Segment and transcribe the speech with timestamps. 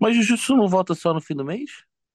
[0.00, 1.70] Mas Jujutsu não volta só no fim do mês?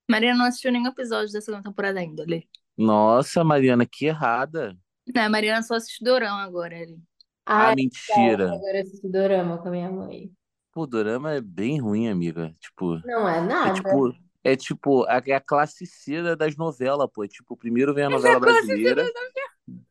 [0.09, 2.44] Mariana não assistiu nenhum episódio da segunda temporada ainda, Lê.
[2.78, 4.78] Nossa, Mariana, que errada.
[5.13, 6.98] Não, a Mariana só assiste Dorama agora, Lê.
[7.46, 8.52] Ah, Ah, mentira.
[8.54, 10.32] agora eu assisto dorama com a minha mãe.
[10.71, 12.55] Pô, dorama é bem ruim, amiga.
[12.59, 13.73] Tipo, Não é é nada.
[13.73, 17.27] tipo, é tipo, a, é a classe C da- das novelas, pô.
[17.27, 19.05] Tipo, primeiro vem a novela brasileira,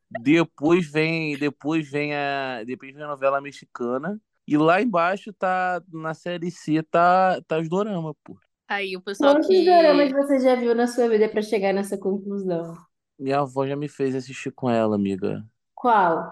[0.09, 6.13] depois vem, depois vem a, depois vem a novela mexicana, e lá embaixo tá, na
[6.13, 8.37] série C, tá, tá os dorama, pô.
[8.67, 9.65] Aí o pessoal Quantos que.
[9.65, 12.75] doramas você já viu na sua vida pra chegar nessa conclusão?
[13.17, 15.45] Minha avó já me fez assistir com ela, amiga.
[15.75, 16.31] Qual?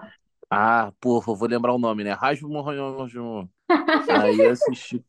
[0.50, 2.12] Ah, porra, vou lembrar o nome, né?
[2.12, 3.50] Rasmo, Rasmo.
[4.08, 5.04] Aí eu assisti.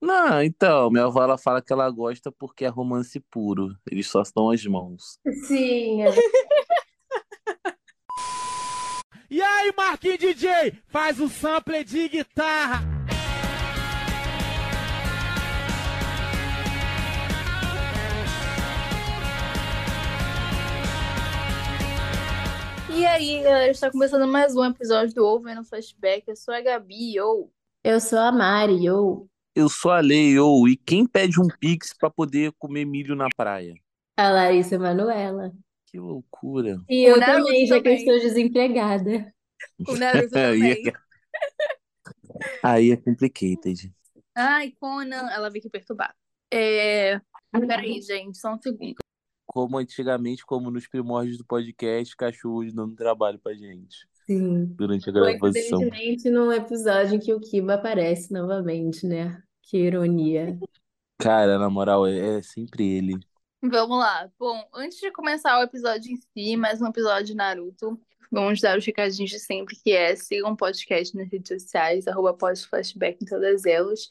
[0.00, 3.76] Não, então, minha avó ela fala que ela gosta porque é romance puro.
[3.90, 5.18] Eles só dão as mãos.
[5.46, 6.10] Sim, é
[9.30, 12.80] E aí, Marquinhos DJ, faz o sample de guitarra.
[22.90, 26.24] E aí, galera, está começando mais um episódio do Over no Flashback.
[26.26, 27.52] Eu sou a Gabi, ou.
[27.84, 29.28] Eu sou a Mari, eu.
[29.54, 33.74] Eu sou a Leio, e quem pede um pix pra poder comer milho na praia?
[34.16, 35.52] A Larissa Manoela.
[35.90, 36.78] Que loucura.
[36.88, 39.32] E eu também, já que eu estou desempregada.
[39.88, 40.82] O Naruto Aí também.
[40.86, 40.92] é,
[42.62, 43.90] aí é complicated.
[44.34, 46.14] Ai, Conan, ela veio aqui perturbar.
[46.52, 47.18] É.
[47.52, 48.96] Peraí, gente, só um segundo.
[49.46, 54.66] Como antigamente, como nos primórdios do podcast, cachorros dando trabalho pra gente Sim.
[54.66, 55.38] durante a gravação.
[55.38, 59.42] coincidentemente num episódio em que o Kiba aparece novamente, né?
[59.62, 60.58] Que ironia.
[61.18, 63.18] Cara, na moral, é, é sempre ele.
[63.60, 64.30] Vamos lá.
[64.38, 68.00] Bom, antes de começar o episódio em si, mais um episódio de Naruto,
[68.30, 72.32] vamos dar os recadinhos de sempre, que é sigam o podcast nas redes sociais, arroba
[72.34, 74.06] podflashback em todas elas.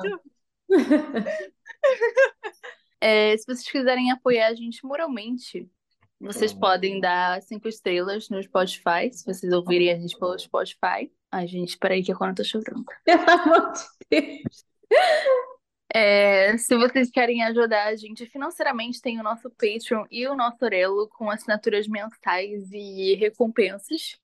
[3.01, 5.69] É, se vocês quiserem apoiar a gente moralmente,
[6.19, 11.11] vocês podem dar cinco estrelas no Spotify, se vocês ouvirem a gente pelo Spotify.
[11.31, 12.83] Ai, gente, peraí que a Cona tá chorando.
[13.03, 14.65] Pelo amor de Deus.
[15.97, 20.57] É, se vocês querem ajudar a gente financeiramente, tem o nosso Patreon e o nosso
[20.65, 24.19] Orelo com assinaturas mensais e recompensas.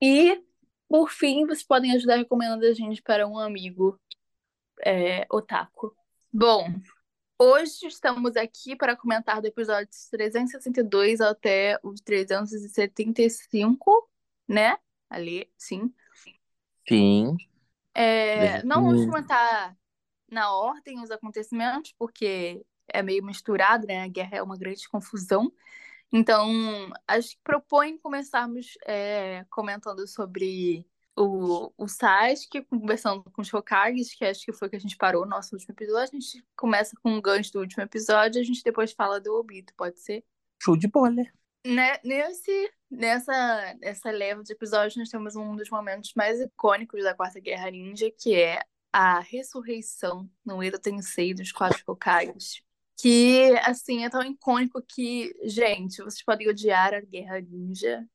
[0.00, 0.40] E,
[0.88, 4.00] por fim, vocês podem ajudar recomendando a gente para um amigo
[4.84, 5.92] é, otaku.
[6.32, 6.72] Bom,
[7.36, 14.08] hoje estamos aqui para comentar do episódio 362 até o 375,
[14.46, 14.76] né?
[15.10, 15.92] Ali, sim.
[16.86, 17.36] Sim.
[17.92, 19.76] É, não vamos comentar
[20.30, 24.02] na ordem os acontecimentos, porque é meio misturado, né?
[24.02, 25.52] A guerra é uma grande confusão.
[26.12, 26.48] Então,
[27.06, 34.24] acho que propõe começarmos é, comentando sobre o, o Sasuke, conversando com os Hokages, que
[34.24, 36.16] acho que foi que a gente parou no nosso último episódio.
[36.16, 39.74] A gente começa com um gancho do último episódio, a gente depois fala do Obito,
[39.74, 40.24] pode ser?
[40.62, 41.24] Show de bola.
[41.66, 47.14] Né, nesse, nessa, nessa leva de episódios, nós temos um dos momentos mais icônicos da
[47.14, 48.62] Quarta Guerra Ninja, que é
[48.92, 52.62] a ressurreição no Edo Tensei dos Quatro Hokages.
[52.98, 58.06] Que, assim, é tão icônico que, gente, vocês podem odiar a Guerra Ninja,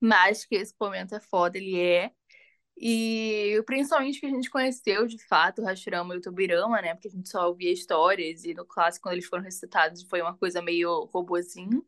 [0.00, 2.12] mas que esse momento é foda, ele é.
[2.76, 6.94] E principalmente que a gente conheceu, de fato, o Hashirama e o Tobirama, né?
[6.94, 10.36] Porque a gente só ouvia histórias, e no clássico, quando eles foram recitados, foi uma
[10.36, 11.82] coisa meio robozinho.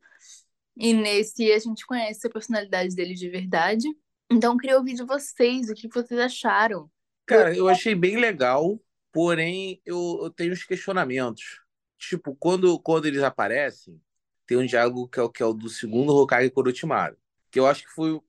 [0.76, 3.87] E nesse a gente conhece a personalidade dele de verdade.
[4.31, 6.91] Então, queria ouvir de vocês o que vocês acharam.
[7.28, 8.80] Cara, eu achei bem legal,
[9.12, 11.60] porém eu, eu tenho uns questionamentos.
[11.98, 14.00] Tipo, quando, quando eles aparecem,
[14.46, 17.18] tem um diálogo que é, o- que é o do segundo Hokage com Orochimaru,
[17.50, 18.24] que eu acho que foi o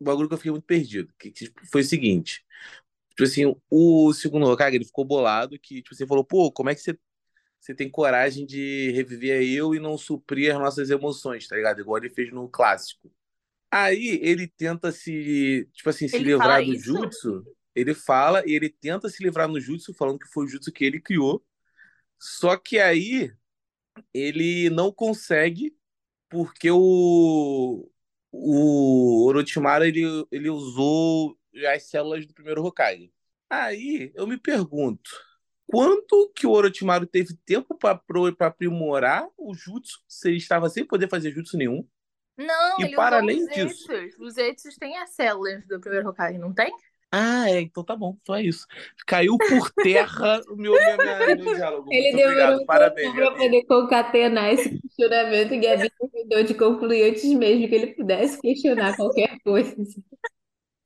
[0.00, 2.44] bagulho que eu fiquei muito perdido, que, que foi o seguinte,
[3.10, 6.74] tipo assim, o segundo Hokage, ele ficou bolado, que tipo, você falou, pô, como é
[6.76, 6.98] que você,
[7.60, 11.80] você tem coragem de reviver eu e não suprir as nossas emoções, tá ligado?
[11.80, 13.12] Igual ele fez no clássico.
[13.70, 16.98] Aí ele tenta se, tipo assim, se Ele livrar do isso?
[16.98, 17.46] jutsu.
[17.76, 20.82] Ele fala e ele tenta se livrar no jutsu, falando que foi o jutsu que
[20.82, 21.44] ele criou.
[22.18, 23.30] Só que aí
[24.14, 25.76] ele não consegue,
[26.30, 27.90] porque o,
[28.32, 31.38] o Orochimaru ele, ele usou
[31.74, 33.12] as células do primeiro Hokage.
[33.48, 35.10] Aí eu me pergunto,
[35.66, 38.00] quanto que o Orochimaru teve tempo para
[38.40, 41.86] aprimorar o jutsu, se ele estava sem poder fazer jutsu nenhum?
[42.38, 43.86] Não, E ele para além os disso-.
[44.18, 46.74] Os Zetsus têm as células do primeiro Hokage, não tem?
[47.18, 48.66] Ah, é, então tá bom, então é isso.
[49.06, 51.88] Caiu por terra o meu, minha, minha- meu diálogo.
[51.90, 56.54] Ele Muito demorou obrigado, um parabéns, para poder concatenar esse questionamento e Gabi terminou de
[56.54, 59.74] concluir antes mesmo que ele pudesse questionar qualquer coisa.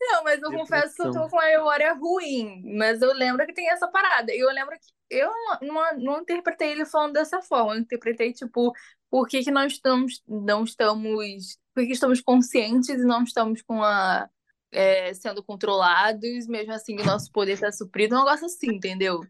[0.01, 1.29] Não, mas eu confesso que eu tô Depressão.
[1.31, 2.63] com uma memória ruim.
[2.77, 4.33] Mas eu lembro que tem essa parada.
[4.35, 5.31] E eu lembro que eu
[5.61, 7.75] não, não, não interpretei ele falando dessa forma.
[7.75, 8.73] Eu interpretei, tipo,
[9.11, 11.59] por que que nós estamos, não estamos.
[11.75, 14.29] Por que estamos conscientes e não estamos com a.
[14.73, 18.15] é, sendo controlados, mesmo assim o nosso poder está suprido.
[18.17, 19.21] Um negócio assim, entendeu?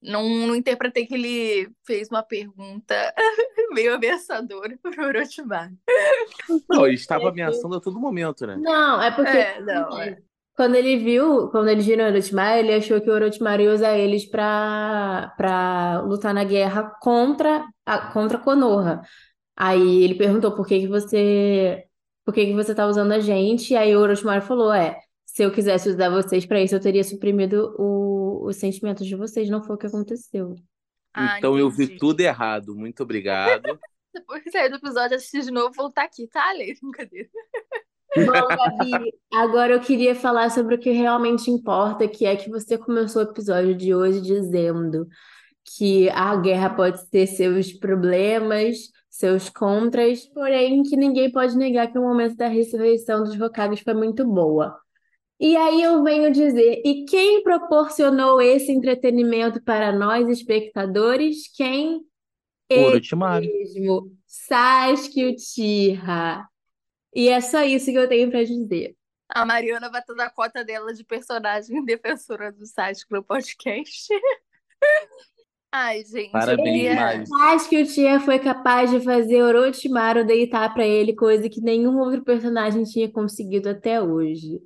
[0.00, 2.94] Não, não interpretei que ele fez uma pergunta
[3.74, 5.76] meio ameaçadora pro Orochimaru.
[6.68, 8.56] Não, ele estava ameaçando a todo momento, né?
[8.56, 10.18] Não, é porque É, não, é.
[10.56, 13.98] quando ele viu, quando ele viu o Orochimaru, ele achou que o Orochimaru ia usar
[13.98, 19.02] eles pra, pra lutar na guerra contra a, contra Konoha.
[19.56, 21.84] Aí ele perguntou por que que você,
[22.28, 23.72] por que que você tá usando a gente?
[23.72, 27.02] E aí o Orochimaru falou, é, se eu quisesse usar vocês pra isso, eu teria
[27.02, 30.54] suprimido o, os sentimentos de vocês, não foi o que aconteceu.
[31.14, 31.98] Ah, Então eu vi entendi.
[31.98, 32.76] tudo errado.
[32.76, 33.62] Muito obrigado.
[34.12, 36.74] Depois que sair do episódio, assistir de novo, voltar aqui, tá, Lê?
[36.82, 37.30] Brincadeira.
[38.14, 42.76] Bom, Gabi, agora eu queria falar sobre o que realmente importa, que é que você
[42.76, 45.08] começou o episódio de hoje dizendo
[45.64, 51.98] que a guerra pode ter seus problemas, seus contras, porém que ninguém pode negar que
[51.98, 54.78] o momento da ressurreição dos Hokages foi muito boa.
[55.40, 61.50] E aí eu venho dizer, e quem proporcionou esse entretenimento para nós, espectadores?
[61.52, 62.00] Quem?
[62.68, 63.44] Ele Orochimaru.
[63.44, 66.46] mesmo, Sasuke Uchiha.
[67.12, 68.96] E é só isso que eu tenho para dizer.
[69.28, 74.08] A Mariana vai ter a cota dela de personagem defensora do Sasuke no podcast.
[75.70, 76.94] Ai, gente, eu Parabéns, queria...
[76.94, 77.26] Mari.
[77.26, 82.84] Sasuke Uchiha foi capaz de fazer Orochimaru deitar para ele, coisa que nenhum outro personagem
[82.84, 84.62] tinha conseguido até hoje.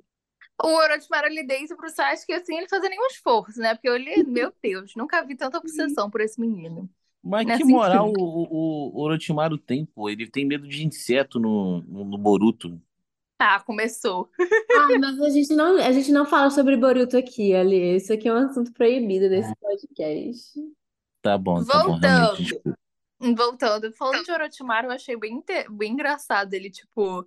[0.61, 3.73] O Orochimaru ele deita pro Sasuke assim, ele fazer nenhum esforço, né?
[3.75, 6.89] Porque eu li, meu Deus, nunca vi tanta obsessão por esse menino.
[7.21, 8.21] Mas que assim, moral enfim.
[8.21, 10.09] o, o, o Orochimaru tem, pô?
[10.09, 12.81] Ele tem medo de inseto no, no, no Boruto.
[13.39, 14.29] Ah, começou.
[14.39, 17.97] Ah, mas a gente não, a gente não fala sobre Boruto aqui, Ali.
[17.97, 20.59] Isso aqui é um assunto proibido desse podcast.
[21.23, 21.89] Tá bom, tá bom.
[21.91, 22.37] Voltando.
[22.37, 22.77] desculpa.
[23.37, 25.41] Voltando, falando de Orochimaru, eu achei bem,
[25.71, 27.25] bem engraçado ele, tipo,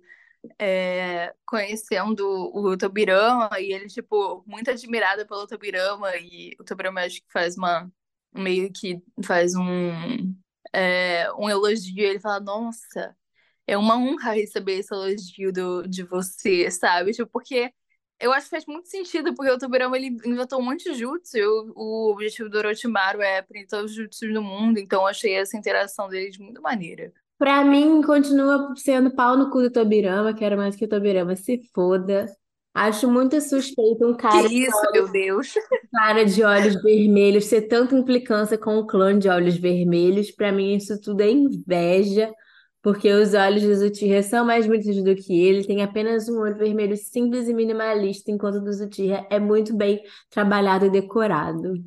[0.59, 2.23] é, conhecendo
[2.53, 7.57] o Tobirama e ele, tipo, muito admirado pelo Tobirama e o Tobirama acho que faz
[7.57, 7.91] uma,
[8.31, 10.35] meio que faz um,
[10.71, 13.17] é, um elogio ele fala, nossa,
[13.65, 17.11] é uma honra receber esse elogio do, de você, sabe?
[17.11, 17.73] Tipo, porque
[18.19, 21.37] eu acho que faz muito sentido, porque o Tobirama ele inventou um monte de jutsu,
[21.37, 25.35] e o, objetivo do Orochimaru é aprender todos os jutsus do mundo, então eu achei
[25.35, 27.11] essa interação deles muito maneira.
[27.37, 30.33] Pra mim, continua sendo pau no cu do Tobirama.
[30.33, 32.25] Quero mais que o Tobirama se foda.
[32.73, 35.53] Acho muito suspeito um Que cara de isso, meu Deus.
[35.93, 40.31] cara de olhos vermelhos ter tanta implicância com o clã de olhos vermelhos.
[40.31, 42.33] Pra mim, isso tudo é inveja,
[42.81, 45.65] porque os olhos de Uchiha são mais bonitos do que ele.
[45.65, 50.01] Tem apenas um olho vermelho simples e minimalista, enquanto o do Uchiha é muito bem
[50.29, 51.83] trabalhado e decorado.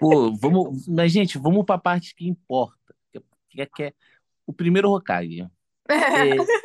[0.00, 0.86] Pô, vamos.
[0.86, 2.76] Mas, gente, vamos pra parte que importa.
[3.50, 3.92] Que é, que é
[4.46, 5.46] o primeiro Hokage.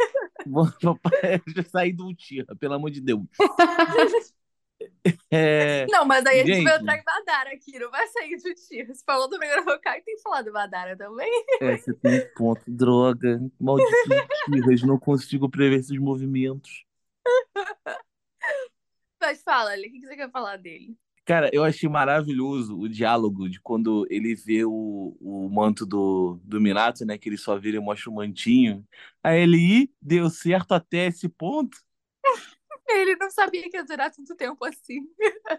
[1.23, 3.23] É, vamos saí do Uchiha, pelo amor de Deus.
[5.31, 8.53] É, Não, mas aí a gente vai entrar em Madara aqui, não vai sair de
[8.53, 8.93] tiro.
[8.93, 11.29] Você falou do primeiro Hokage, tem que falar do Madara também.
[11.61, 12.61] é, você tem um ponto.
[12.67, 13.41] Droga.
[13.59, 13.93] Malditos
[14.47, 16.85] Uchihas, não consigo prever esses movimentos.
[19.19, 20.97] Mas fala, Ali, o que você quer falar dele?
[21.25, 26.59] Cara, eu achei maravilhoso o diálogo de quando ele vê o, o manto do, do
[26.59, 27.17] Minato, né?
[27.17, 28.85] Que ele só vira e mostra o mantinho.
[29.23, 31.77] Aí ele, deu certo até esse ponto?
[32.87, 35.07] Ele não sabia que ia durar tanto tempo assim.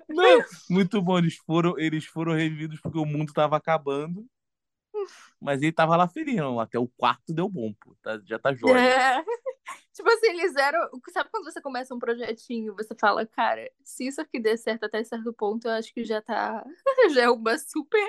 [0.08, 1.18] Não, muito bom.
[1.18, 4.26] Eles foram, eles foram revividos porque o mundo tava acabando.
[5.40, 6.58] Mas ele tava lá ferindo.
[6.60, 7.96] Até o quarto deu bom, pô.
[8.02, 8.78] Tá- já tá jóia.
[8.80, 9.24] É.
[9.92, 10.88] Tipo assim, eles eram.
[11.12, 15.02] Sabe quando você começa um projetinho, você fala, cara, se isso aqui der certo até
[15.04, 16.64] certo ponto, eu acho que já tá.
[17.14, 18.06] Já é uma super.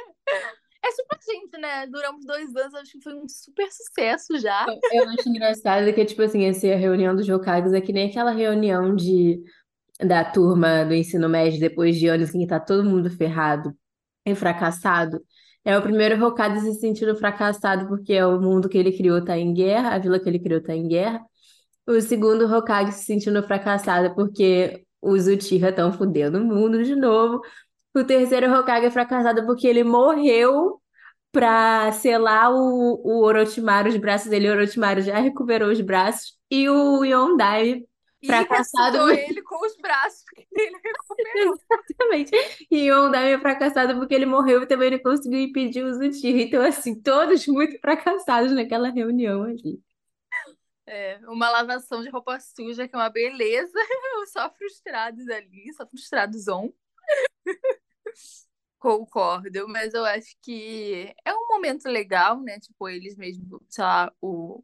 [0.86, 1.88] É super gente, né?
[1.88, 4.68] Duramos dois anos, acho que foi um super sucesso já.
[4.94, 8.96] Eu acho engraçado que, tipo assim, essa reunião dos Hokages é que nem aquela reunião
[8.96, 9.42] de,
[10.00, 13.76] da turma do ensino médio depois de anos em que tá todo mundo ferrado
[14.26, 15.20] e fracassado.
[15.64, 19.36] É o primeiro Hokage se sentindo fracassado porque é o mundo que ele criou tá
[19.36, 21.20] em guerra, a vila que ele criou tá em guerra.
[21.88, 27.42] O segundo Hokage se sentindo fracassado porque os Uchiha estão fudendo o mundo de novo.
[27.96, 30.82] O terceiro Hokage é fracassado porque ele morreu
[31.32, 34.50] pra selar o, o Orochimaru, os braços dele.
[34.50, 36.38] O Orochimaru já recuperou os braços.
[36.50, 37.84] E o Yondai
[38.22, 39.06] E Fracassado.
[39.06, 41.56] ressuscitou ele com os braços, porque ele recuperou.
[41.56, 42.68] Exatamente.
[42.72, 46.38] E o é fracassado porque ele morreu e também não conseguiu impedir o Zutir.
[46.38, 49.80] Então, assim, todos muito fracassados naquela reunião ali.
[50.88, 53.74] É, uma lavação de roupa suja, que é uma beleza.
[54.32, 56.72] Só frustrados ali, só frustrados on.
[58.80, 62.60] Concordo, mas eu acho que é um momento legal, né?
[62.60, 64.64] Tipo, eles mesmo, sei lá, o,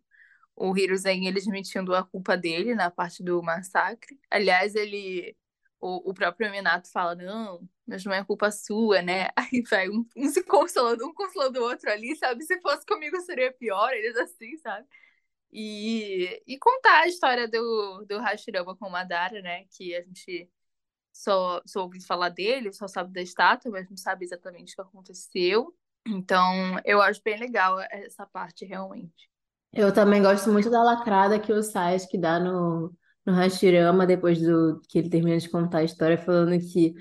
[0.56, 4.20] o Hiruzen, ele admitindo a culpa dele na parte do massacre.
[4.30, 5.36] Aliás, ele,
[5.80, 9.30] o, o próprio Minato fala, não, mas não é culpa sua, né?
[9.36, 12.44] Aí vai um, um se consolando, um consolando o outro ali, sabe?
[12.44, 14.88] Se fosse comigo seria pior, eles assim, sabe?
[15.52, 19.66] E, e contar a história do, do Hashirama com o Madara, né?
[19.72, 20.50] Que a gente
[21.14, 24.82] só, só ouviu falar dele, só sabe da estátua, mas não sabe exatamente o que
[24.82, 25.74] aconteceu.
[26.08, 29.30] Então, eu acho bem legal essa parte, realmente.
[29.74, 32.94] Eu também gosto muito da lacrada que o Sasuke dá no,
[33.26, 36.94] no Hashirama depois do que ele termina de contar a história, falando que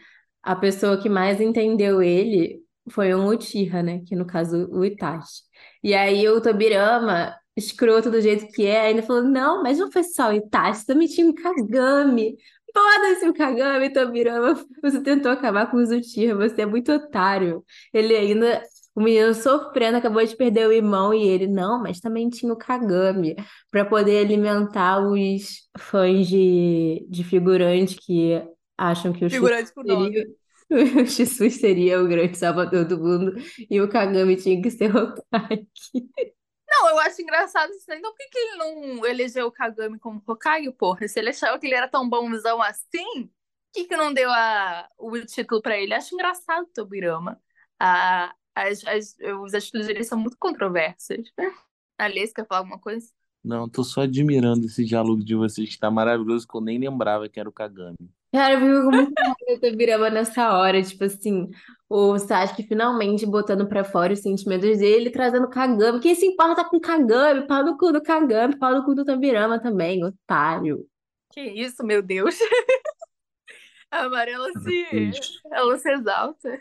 [0.42, 4.00] a pessoa que mais entendeu ele foi um Uchiha, né?
[4.06, 5.42] Que no caso o Itachi.
[5.82, 10.02] E aí o Tobirama, escroto do jeito que é, ainda falou: não, mas não foi
[10.04, 12.36] só o Itachi, também tinha um Kagami.
[12.74, 14.54] Foda-se o Kagami, Tobirama.
[14.82, 17.64] Você tentou acabar com o Uchiha, você é muito otário.
[17.92, 18.62] Ele ainda.
[18.92, 22.56] O menino sofrendo, acabou de perder o irmão e ele, não, mas também tinha o
[22.56, 23.36] Kagami,
[23.70, 28.42] para poder alimentar os fãs de, de figurante que
[28.76, 30.12] acham que o Figurante nome.
[30.12, 30.26] seria,
[30.70, 33.32] o Jesus seria o grande salvador do mundo
[33.70, 35.70] e o Kagami tinha que ser o Hokage.
[36.70, 37.92] Não, eu acho engraçado isso.
[37.92, 41.08] Então, por que, que ele não elegeu o Kagami como Hokage, porra?
[41.08, 44.88] Se ele achava que ele era tão bonzão assim, por que, que não deu a,
[44.96, 45.94] o título pra ele?
[45.94, 47.40] Acho engraçado o Tobirama.
[47.78, 51.32] As, as, os atitudes dele são muito controversas.
[51.98, 53.10] Aliás, quer falar alguma coisa?
[53.42, 57.28] Não, tô só admirando esse diálogo de vocês, que tá maravilhoso, que eu nem lembrava
[57.28, 57.96] que era o Kagami.
[58.32, 61.48] Cara, eu fico com muita raiva do Tobirama nessa hora, tipo assim,
[61.88, 65.98] o Sasuke finalmente botando pra fora os sentimentos dele, trazendo Kagami.
[66.00, 67.46] Quem se importa com Kagami?
[67.48, 70.86] Pau no cu do Kagami, pau no cu do Tobirama também, otário.
[71.32, 72.36] Que isso, meu Deus.
[73.90, 74.86] A Amarela se,
[75.50, 76.60] ela se exalta.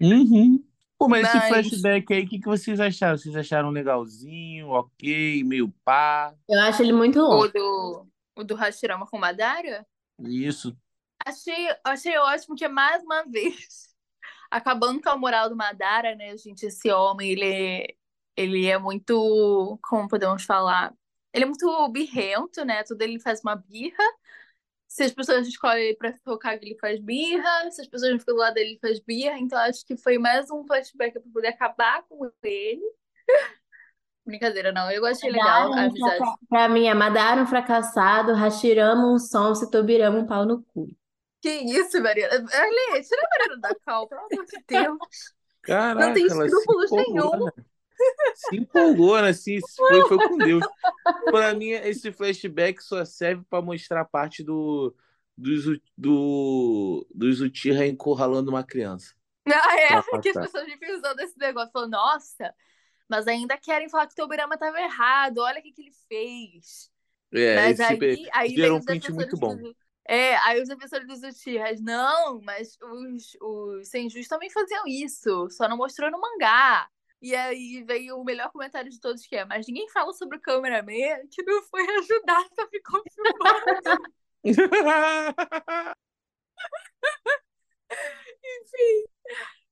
[0.00, 0.64] Uhum.
[0.98, 3.16] Pô, mas esse Mas- flashback aí, o que, que vocês acharam?
[3.16, 6.34] Vocês acharam legalzinho, ok, meio pá?
[6.48, 7.48] Eu acho ele muito O longo.
[7.52, 9.86] do, o do Hashirama com Madara?
[10.18, 10.76] Isso.
[11.26, 13.88] Achei, achei ótimo que, mais uma vez,
[14.50, 16.66] acabando com a moral do Madara, né, gente?
[16.66, 17.96] Esse homem, ele,
[18.36, 19.78] ele é muito.
[19.82, 20.94] Como podemos falar?
[21.32, 22.84] Ele é muito birrento, né?
[22.84, 24.04] Tudo ele faz uma birra.
[24.86, 27.70] Se as pessoas escolhem pra Hokage, ele faz birra.
[27.72, 29.36] Se as pessoas não ficam do lado dele, ele faz birra.
[29.36, 32.80] Então, acho que foi mais um flashback pra poder acabar com ele.
[34.24, 34.90] Brincadeira, não.
[34.90, 36.16] Eu achei legal a Madara, um amizade.
[36.18, 40.62] fraca- Pra mim, é Madara um fracassado, Hashirama um sonso e Tobirama um pau no
[40.62, 40.88] cu.
[41.46, 42.34] Que isso, Mariana?
[42.34, 44.98] Ale, tira a Mariana da cal, pelo amor de Deus.
[45.62, 47.44] Caraca, Não tem se escrúpulos nenhum.
[47.44, 47.52] né?
[48.34, 49.28] Se empolgou, né?
[49.28, 50.64] Assim, foi, foi com Deus.
[51.30, 54.92] Pra mim, esse flashback só serve pra mostrar a parte do,
[55.36, 59.14] do, Zu- do, do Zutira encurralando uma criança.
[59.48, 62.52] Ah, é, Pra que as pessoas vivem usando esse negócio, falando, nossa,
[63.08, 66.90] mas ainda querem falar que o Tobirama estava errado, olha o que, que ele fez.
[67.32, 69.56] É, mas esse aí, aí gerou vem um print muito bom.
[70.08, 75.68] É, aí os defensores dos Uchihas, não, mas os, os Senjus também faziam isso, só
[75.68, 76.88] não mostrou no mangá.
[77.20, 80.40] E aí veio o melhor comentário de todos que é, mas ninguém fala sobre o
[80.40, 84.02] cameraman que não foi ajudar, só ficou filmando.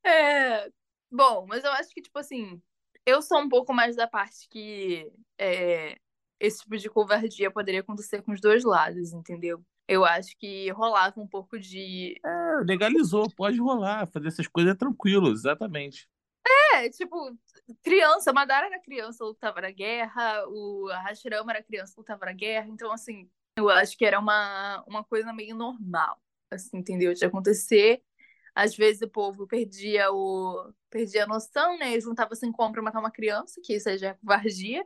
[0.07, 0.69] É,
[1.11, 2.61] bom, mas eu acho que, tipo assim,
[3.07, 5.97] eu sou um pouco mais da parte que é,
[6.38, 9.64] esse tipo de covardia poderia acontecer com os dois lados, entendeu?
[9.87, 12.19] Eu acho que rolava um pouco de.
[12.25, 16.09] É, legalizou, pode rolar, fazer essas coisas é tranquilo, exatamente.
[16.75, 17.37] É, tipo,
[17.83, 22.93] criança, Madara era criança, lutava na guerra, o Hashirama era criança, lutava na guerra, então,
[22.93, 27.14] assim, eu acho que era uma, uma coisa meio normal, assim, entendeu?
[27.14, 28.03] De acontecer.
[28.55, 31.97] Às vezes o povo perdia o perdia a noção, né?
[31.97, 34.85] E juntava sem compra matar uma criança, que isso aí já é covardia.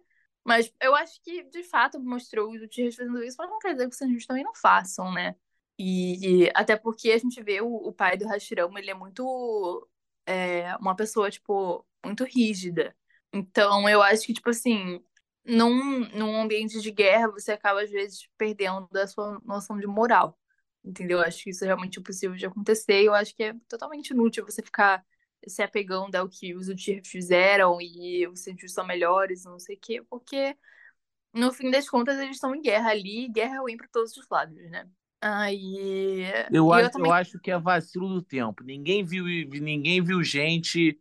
[0.48, 3.84] Mas eu acho que, de fato, mostrou os Uchihas fazendo isso, mas não quer dizer
[3.84, 5.36] que os Senjus também não façam, né?
[5.78, 9.86] E, e até porque a gente vê o, o pai do Hashirama, ele é muito...
[10.26, 12.94] É, uma pessoa, tipo, muito rígida.
[13.32, 15.02] Então, eu acho que, tipo assim,
[15.44, 20.38] num, num ambiente de guerra, você acaba, às vezes, perdendo a sua noção de moral.
[20.84, 21.18] Entendeu?
[21.18, 23.02] Eu acho que isso é realmente impossível de acontecer.
[23.02, 25.04] E eu acho que é totalmente inútil você ficar
[25.46, 29.80] se apegando ao que os Uchiha fizeram e os cientistas são melhores, não sei o
[29.80, 30.56] quê, porque
[31.32, 34.16] no fim das contas, eles estão em guerra ali, e guerra é ruim para todos
[34.16, 34.88] os lados, né?
[35.20, 36.22] Aí.
[36.50, 37.08] Eu e eu acho, também.
[37.08, 38.62] eu acho que é vacilo do tempo.
[38.64, 40.98] Ninguém viu, ninguém viu gente,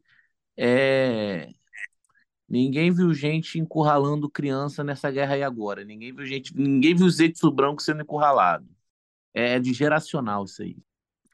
[0.56, 1.50] é,
[2.50, 5.84] ninguém viu gente encurralando criança nessa guerra aí agora.
[5.84, 8.68] Ninguém viu gente, ninguém viu Zetsu branco sendo encurralado.
[9.34, 10.78] É de geracional isso aí.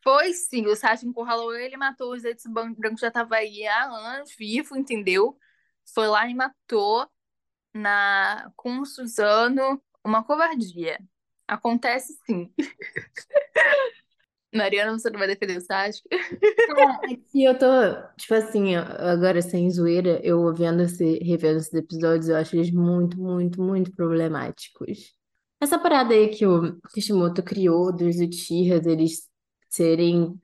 [0.04, 4.36] Foi sim, o Sasha encurralou ele, matou os Zetsu branco já tava aí há anos,
[4.38, 5.38] vivo, entendeu?
[5.94, 7.08] Foi lá e matou
[7.74, 11.00] na com o Suzano, uma covardia.
[11.48, 12.54] Acontece sim.
[14.54, 16.08] Mariana, você não vai defender o Sasuke?
[16.14, 17.66] É que eu tô,
[18.18, 23.18] tipo assim, agora sem zoeira, eu vendo esse, revendo esses episódios, eu acho eles muito,
[23.18, 25.16] muito, muito problemáticos.
[25.60, 29.28] Essa parada aí que o Kishimoto criou dos Uchihas, eles
[29.76, 30.40] serem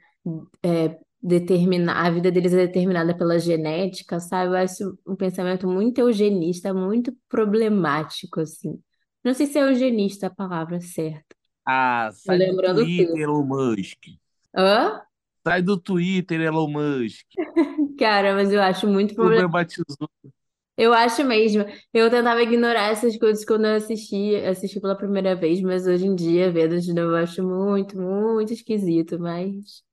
[0.64, 4.52] é, determinar, a vida deles é determinada pela genética, sabe?
[4.52, 8.82] Eu acho um pensamento muito eugenista, muito problemático, assim.
[9.24, 11.36] Não sei se é eugenista a palavra certa.
[11.66, 13.18] Ah, sai do lembrando Twitter, tudo.
[13.18, 14.00] Elon Musk.
[14.56, 15.02] Hã?
[15.46, 17.26] Sai do Twitter, Elon Musk.
[18.00, 19.84] Cara, mas eu acho muito problemático.
[19.86, 20.10] Problematizou.
[20.80, 21.64] Eu acho mesmo.
[21.94, 26.16] Eu tentava ignorar essas coisas quando eu assisti, assisti pela primeira vez, mas hoje em
[26.16, 29.84] dia, vendo de novo, eu acho muito, muito esquisito, mas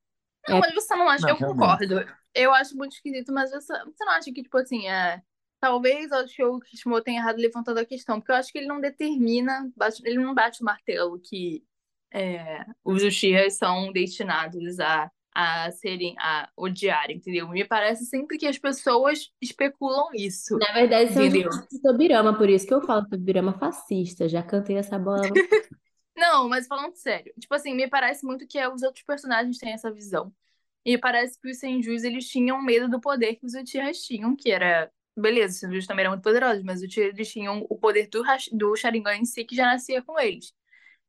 [0.49, 1.29] Não, é, mas você não acha?
[1.29, 1.95] Não, Eu concordo.
[2.35, 5.23] Eu acho muito esquisito, mas você, você não acha que, tipo assim, é.
[5.59, 8.59] Talvez eu acho que o Kishimoto tenha errado levantando a questão, porque eu acho que
[8.59, 11.65] ele não determina, bate- ele não bate o martelo que
[12.13, 17.47] é, os Uchihas são destinados a, a serem, a odiarem, entendeu?
[17.47, 21.51] Me parece sempre que as pessoas especulam isso, na verdade, são entendeu?
[21.51, 24.27] de Tobirama, por isso que eu falo Tobirama fascista.
[24.27, 25.21] Já cantei essa bola.
[26.17, 29.93] Não, mas falando sério, tipo assim, me parece muito que os outros personagens têm essa
[29.93, 30.33] visão.
[30.83, 34.51] E parece que os Senjus, eles tinham medo do poder que os Uchihas tinham, que
[34.51, 34.91] era...
[35.15, 38.23] Beleza, os Senjus também eram muito poderosos, mas os Uchihas, eles tinham o poder do,
[38.53, 40.55] do Sharingan em si, que já nascia com eles.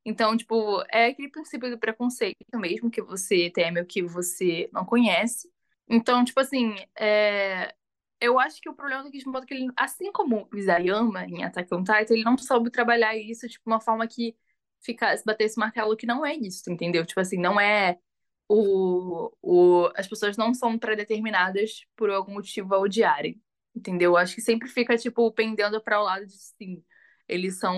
[0.10, 4.86] Então, tipo, é aquele princípio do preconceito mesmo, que você teme o que você não
[4.86, 5.52] conhece.
[5.90, 7.76] Então, tipo assim, é...
[8.22, 11.43] eu acho que o problema do Kishimoto é que ele, assim como o Isayama em
[11.43, 14.34] Attack on Titan, ele não soube trabalhar isso, tipo, uma forma que
[14.82, 17.06] ficasse, batesse esse martelo que não é isso, entendeu?
[17.06, 18.00] Tipo assim, não é
[18.48, 23.41] o, o, as pessoas não são predeterminadas por algum motivo a odiarem,
[23.76, 24.12] entendeu?
[24.12, 26.82] Eu acho que sempre fica, tipo, pendendo para o lado de sim,
[27.28, 27.78] eles são,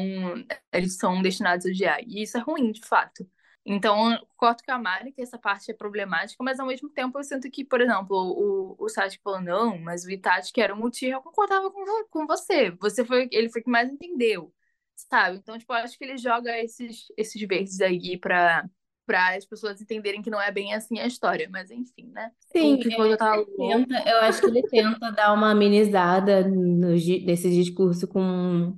[0.72, 2.00] eles são destinados a odiar.
[2.06, 3.28] E isso é ruim, de fato.
[3.66, 7.20] Então, eu concordo com a Mari que essa parte é problemática, mas ao mesmo tempo
[7.20, 10.76] eu sinto que, por exemplo, o, o Sasuke falou, não, mas o Itachi, que era
[10.76, 12.72] o Uchiha, eu concordava com, com você.
[12.72, 14.52] Você foi, ele foi que mais entendeu,
[14.96, 15.38] sabe?
[15.38, 18.68] Então, tipo, eu acho que ele joga esses, esses verdes aí pra,
[19.06, 21.48] pra as pessoas entenderem que não é bem assim a história.
[21.52, 22.32] Mas, enfim, né?
[22.52, 23.88] Sim, Kishimoto tá ele louco.
[23.88, 28.76] tenta, eu acho que ele tenta dar uma amenizada no, nesse discurso com,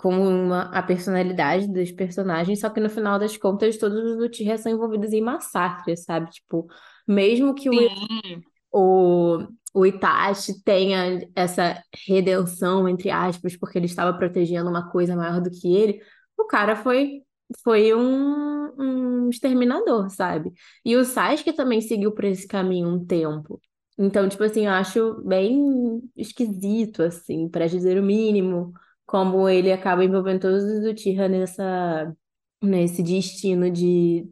[0.00, 4.56] com uma, a personalidade dos personagens, só que no final das contas todos os Uchiha
[4.56, 6.30] são envolvidos em massacres, sabe?
[6.30, 6.66] Tipo,
[7.06, 9.38] mesmo que o, Sim, o,
[9.74, 15.50] o Itachi tenha essa redenção, entre aspas, porque ele estava protegendo uma coisa maior do
[15.50, 16.00] que ele,
[16.38, 17.20] o cara foi,
[17.62, 20.50] foi um, um exterminador, sabe?
[20.82, 23.60] E o Sasuke também seguiu por esse caminho um tempo.
[23.98, 28.72] Então, tipo assim, eu acho bem esquisito, assim, para dizer o mínimo,
[29.10, 32.16] como ele acaba envolvendo todos os Uchiha nessa,
[32.62, 34.30] nesse destino de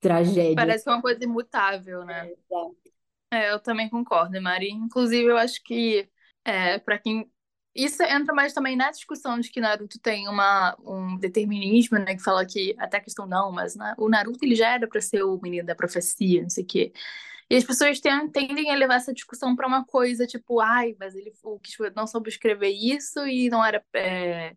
[0.00, 0.54] tragédia.
[0.54, 2.30] parece que é uma coisa imutável, né?
[3.30, 4.68] É, eu também concordo, Mari.
[4.70, 6.06] Inclusive, eu acho que
[6.44, 7.26] é, para quem.
[7.74, 12.14] Isso entra mais também na discussão de que Naruto tem uma, um determinismo, né?
[12.14, 15.00] Que fala que até a questão não, mas né, o Naruto ele já era para
[15.00, 16.92] ser o menino da profecia, não sei o quê.
[17.50, 21.14] E as pessoas ten- tendem a levar essa discussão para uma coisa tipo, ai, mas
[21.14, 23.84] ele o Kishimoto não soube escrever isso e não era.
[23.94, 24.54] é,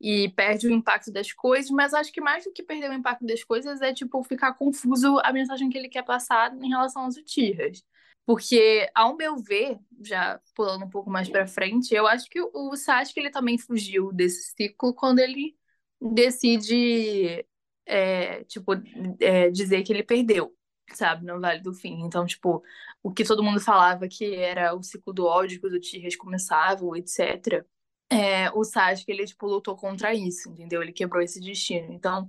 [0.00, 3.24] e perde o impacto das coisas, mas acho que mais do que perder o impacto
[3.24, 7.16] das coisas é, tipo, ficar confuso a mensagem que ele quer passar em relação aos
[7.16, 7.82] Uchihas.
[8.26, 12.50] Porque, ao meu ver, já pulando um pouco mais pra frente, eu acho que o
[12.54, 15.56] o Sasuke ele também fugiu desse ciclo quando ele
[16.00, 17.46] decide,
[17.86, 18.72] é, tipo,
[19.20, 20.54] é, dizer que ele perdeu,
[20.92, 22.02] sabe, no Vale do Fim.
[22.02, 22.62] Então, tipo,
[23.02, 26.94] o que todo mundo falava que era o ciclo do ódio que os Uchihas começavam,
[26.96, 27.66] etc.
[28.10, 30.82] É, o Sasuke, ele, tipo, lutou contra isso, entendeu?
[30.82, 31.92] Ele quebrou esse destino.
[31.92, 32.26] Então,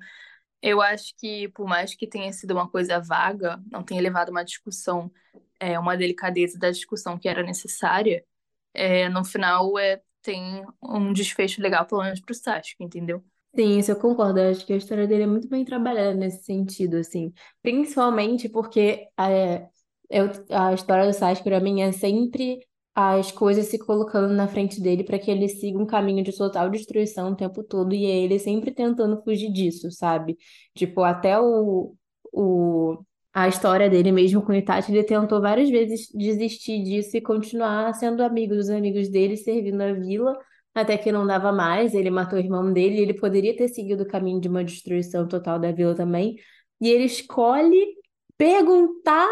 [0.62, 4.44] eu acho que, por mais que tenha sido uma coisa vaga, não tenha levado uma
[4.44, 5.12] discussão,
[5.60, 8.26] é, uma delicadeza da discussão que era necessária,
[8.74, 13.24] é, no final é, tem um desfecho legal, pelo menos pro Sasuke, entendeu?
[13.58, 14.40] Sim, isso eu concordo.
[14.40, 17.34] Eu acho que a história dele é muito bem trabalhada nesse sentido, assim.
[17.62, 19.68] Principalmente porque é,
[20.10, 22.60] eu, a história do Sasuke, pra mim, é sempre
[22.94, 26.70] as coisas se colocando na frente dele para que ele siga um caminho de total
[26.70, 30.38] destruição o tempo todo e é ele sempre tentando fugir disso, sabe?
[30.74, 31.96] Tipo, até o,
[32.34, 32.98] o
[33.34, 37.94] a história dele mesmo com o Itachi, ele tentou várias vezes desistir disso e continuar
[37.94, 40.38] sendo amigo dos amigos dele, servindo a vila,
[40.76, 44.08] até que não dava mais, ele matou o irmão dele, ele poderia ter seguido o
[44.08, 46.36] caminho de uma destruição total da vila também,
[46.82, 47.96] e ele escolhe
[48.38, 49.30] perguntar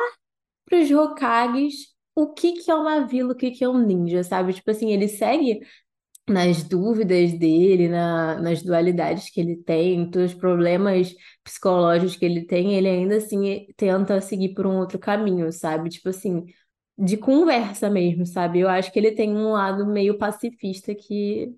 [0.65, 4.23] para os Hokages o que que é uma vila, o que que é um ninja,
[4.23, 4.53] sabe?
[4.53, 5.61] Tipo assim, ele segue
[6.29, 12.75] nas dúvidas dele, na, nas dualidades que ele tem, os problemas psicológicos que ele tem,
[12.75, 15.89] ele ainda assim tenta seguir por um outro caminho, sabe?
[15.89, 16.45] Tipo assim,
[16.97, 18.59] de conversa mesmo, sabe?
[18.59, 21.53] Eu acho que ele tem um lado meio pacifista que,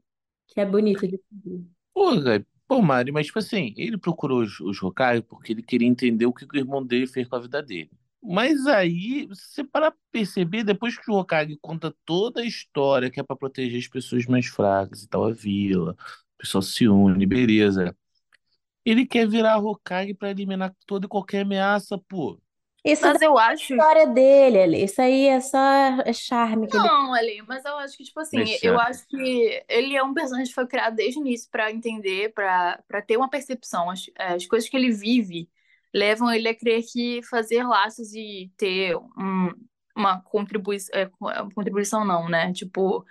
[0.48, 2.46] que é bonito de ver.
[2.68, 6.34] Pô, Mari, mas tipo assim, ele procurou os, os Hokage porque ele queria entender o
[6.34, 7.92] que o irmão dele fez com a vida dele.
[8.24, 13.24] Mas aí, você para perceber, depois que o Hokage conta toda a história que é
[13.24, 17.96] para proteger as pessoas mais fracas e tal, a vila, o pessoal se une, beleza.
[18.84, 22.40] Ele quer virar Hokage para eliminar toda e qualquer ameaça, pô.
[22.86, 23.74] Isso Mas eu é a acho.
[23.74, 24.84] história dele, Ali.
[24.86, 25.58] Isso aí é só
[26.06, 28.60] é charme que ele Não, Ali, mas eu acho que, tipo assim, Deixa.
[28.62, 32.34] eu acho que ele é um personagem que foi criado desde o início pra entender,
[32.34, 33.90] pra para ter uma percepção.
[33.90, 35.50] As, as coisas que ele vive
[35.94, 39.52] levam ele a crer que fazer laços e ter um,
[39.96, 41.10] uma contribuição, é,
[41.54, 42.52] contribuição não, né?
[42.52, 43.06] Tipo,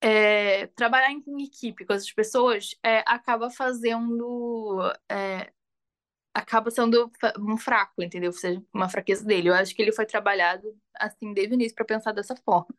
[0.00, 4.80] é, trabalhar em equipe com essas pessoas é, acaba fazendo.
[5.10, 5.52] é,
[6.36, 8.30] acaba sendo um fraco, entendeu?
[8.30, 9.48] Ou seja, uma fraqueza dele.
[9.48, 12.74] Eu acho que ele foi trabalhado assim desde o início pra pensar dessa forma.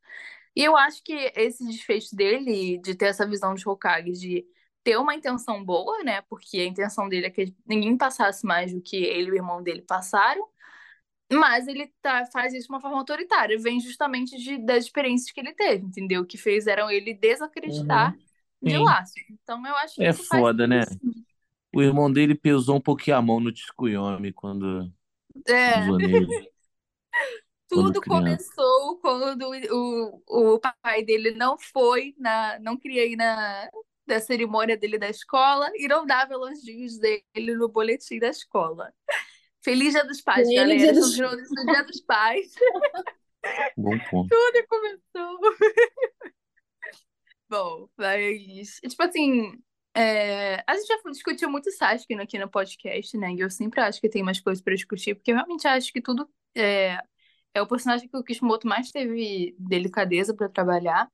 [0.56, 4.48] E eu acho que esse desfecho dele, de ter essa visão de Hokage, de
[4.84, 6.22] ter uma intenção boa, né?
[6.24, 9.64] Porque a intenção dele é que ninguém passasse mais do que ele e o irmão
[9.64, 10.48] dele passaram.
[11.32, 13.60] Mas ele tá, faz isso de uma forma autoritária.
[13.60, 16.26] Vem justamente de, das experiências que ele teve, entendeu?
[16.26, 18.18] Que fizeram ele desacreditar
[18.64, 18.84] de Sim.
[18.86, 19.14] laço.
[19.30, 20.82] Então eu acho que É foda, né?
[21.74, 24.92] O irmão dele pesou um pouquinho a mão no Tsukuyomi quando
[25.48, 25.82] É.
[25.82, 26.28] usou nele,
[27.70, 28.22] quando Tudo criança.
[28.48, 30.24] começou quando o,
[30.56, 33.70] o pai dele não foi na, não queria ir na
[34.08, 38.94] da cerimônia dele da escola e não dava elogios dele no boletim da escola.
[39.62, 40.80] Feliz Dia dos Pais, Feliz galera.
[40.94, 42.54] Dia Estamos dos- no Dia dos Pais.
[43.78, 44.30] Bom ponto.
[44.30, 45.40] Tudo começou.
[47.50, 49.58] Bom, mas tipo assim,
[49.98, 53.34] é, a gente já discutiu muito Sasuke aqui no podcast, né?
[53.34, 56.00] E eu sempre acho que tem mais coisas pra discutir, porque eu realmente acho que
[56.02, 57.00] tudo é,
[57.54, 61.10] é o personagem que o Kishimoto mais teve delicadeza pra trabalhar.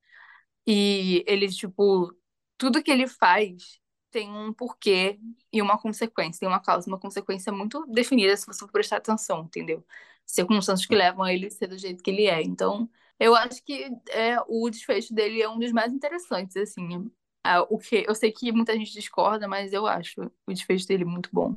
[0.67, 2.13] E ele, tipo,
[2.58, 3.80] tudo que ele faz
[4.12, 5.19] tem um porquê
[5.52, 9.43] e uma consequência, tem uma causa, uma consequência muito definida se você for prestar atenção,
[9.46, 9.86] entendeu?
[10.26, 12.41] Circunstâncias que levam a ele a ser do jeito que ele é.
[12.43, 17.10] Então, eu acho que é, o desfecho dele é um dos mais interessantes, assim.
[17.43, 21.06] Ah, o que, eu sei que muita gente discorda, mas eu acho o desfecho dele
[21.06, 21.56] muito bom.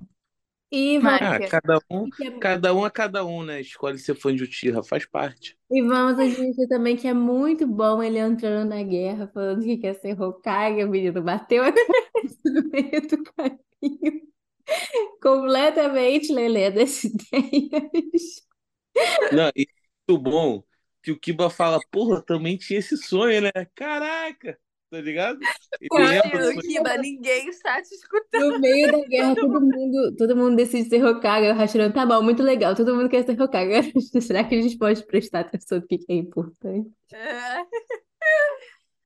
[0.72, 3.60] E vamos, Ah, quer- cada um, cada um é cada um, né?
[3.60, 5.56] Escolhe ser fã de Uchiha, faz parte.
[5.70, 9.94] e vamos admitir também que é muito bom ele entrando na guerra, falando que quer
[9.94, 14.22] ser Hokage, o menino bateu a cabeça no meio do caminho.
[15.22, 18.46] Completamente lelé das ideias.
[19.30, 19.66] Não, e
[20.08, 20.62] muito bom
[21.02, 23.50] que o Kiba fala, porra, também tinha esse sonho, né?
[23.74, 24.58] Caraca,
[24.90, 25.38] tá ligado?
[25.92, 26.60] Lembra sonho.
[26.60, 28.52] Kiba, ninguém está te escutando.
[28.52, 31.50] No meio da guerra, todo mundo, todo mundo decide ser Hokage.
[31.50, 33.92] O Hashirama, tá bom, muito legal, todo mundo quer ser Hokage.
[34.20, 36.90] Será que a gente pode prestar atenção no que que é importante?
[37.12, 37.64] É.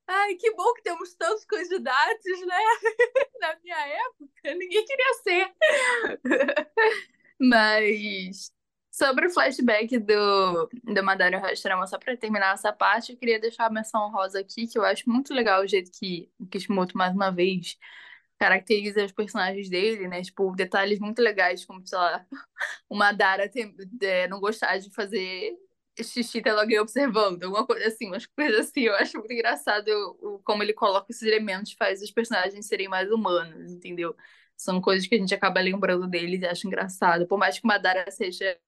[0.07, 2.57] Ai, que bom que temos tantos candidatos, né?
[3.41, 5.53] Na minha época, ninguém queria ser.
[7.39, 8.53] Mas
[9.01, 13.67] sobre o flashback do, do Madara Hashirama, só para terminar essa parte, eu queria deixar
[13.67, 17.15] a menção rosa aqui, que eu acho muito legal o jeito que o Kishimoto, mais
[17.15, 17.79] uma vez,
[18.39, 20.23] caracteriza os personagens dele, né?
[20.23, 22.27] Tipo, detalhes muito legais, como, sei lá,
[22.89, 25.57] o Madara tem, é, não gostar de fazer
[26.03, 28.83] xixi tendo alguém observando, alguma coisa assim, umas coisas assim.
[28.83, 29.89] Eu acho muito engraçado
[30.23, 34.17] o, o- como ele coloca esses elementos, faz os personagens serem mais humanos, entendeu?
[34.61, 37.27] São coisas que a gente acaba lembrando deles e acha engraçado.
[37.27, 38.59] Por mais que Madara seja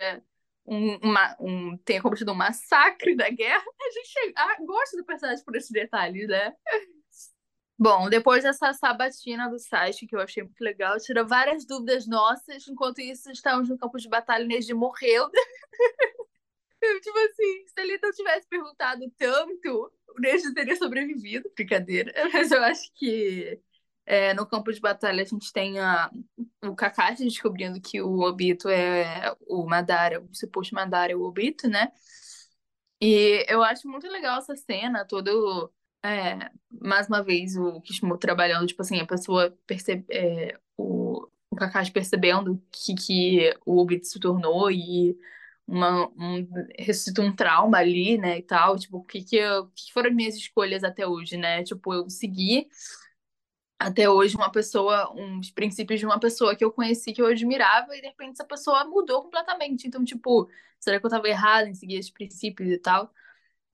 [0.65, 5.55] um, uma, um, tenha cometido um massacre da guerra, a gente gosta do personagem por
[5.55, 6.55] esses detalhes, né?
[7.79, 12.67] Bom, depois dessa sabatina do Sasuke, que eu achei muito legal, tira várias dúvidas nossas.
[12.67, 15.29] Enquanto isso, estamos no campo de batalha e Neji morreu.
[16.81, 21.51] Eu, tipo assim, se ele não tivesse perguntado tanto, o Neji teria sobrevivido.
[21.55, 22.13] Brincadeira.
[22.33, 23.61] Mas eu acho que
[24.05, 26.11] é, no campo de batalha a gente tem a,
[26.65, 31.69] o Kakashi descobrindo que o Obito é o Madara, o suposto Madara é o Obito,
[31.69, 31.93] né?
[33.01, 35.73] E eu acho muito legal essa cena, todo.
[36.05, 40.05] É, mais uma vez, o Kishimoto trabalhando, tipo assim, a pessoa percebe.
[40.11, 45.17] É, o, o Kakashi percebendo que, que o Obito se tornou e
[45.67, 46.49] uma, um,
[47.21, 49.39] um trauma ali, né, e tal, tipo, o que que,
[49.75, 52.69] que foram as minhas escolhas até hoje, né, tipo, eu segui
[53.87, 57.97] até hoje uma pessoa, uns princípios de uma pessoa que eu conheci, que eu admirava,
[57.97, 60.49] e de repente essa pessoa mudou completamente, então, tipo,
[60.81, 63.13] será que eu tava errada em seguir esses princípios e tal?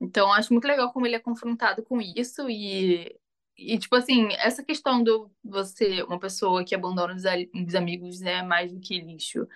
[0.01, 3.19] Então, acho muito legal como ele é confrontado com isso e,
[3.57, 7.23] e tipo assim, essa questão do você, uma pessoa que abandona os,
[7.67, 9.47] os amigos, é mais do que lixo.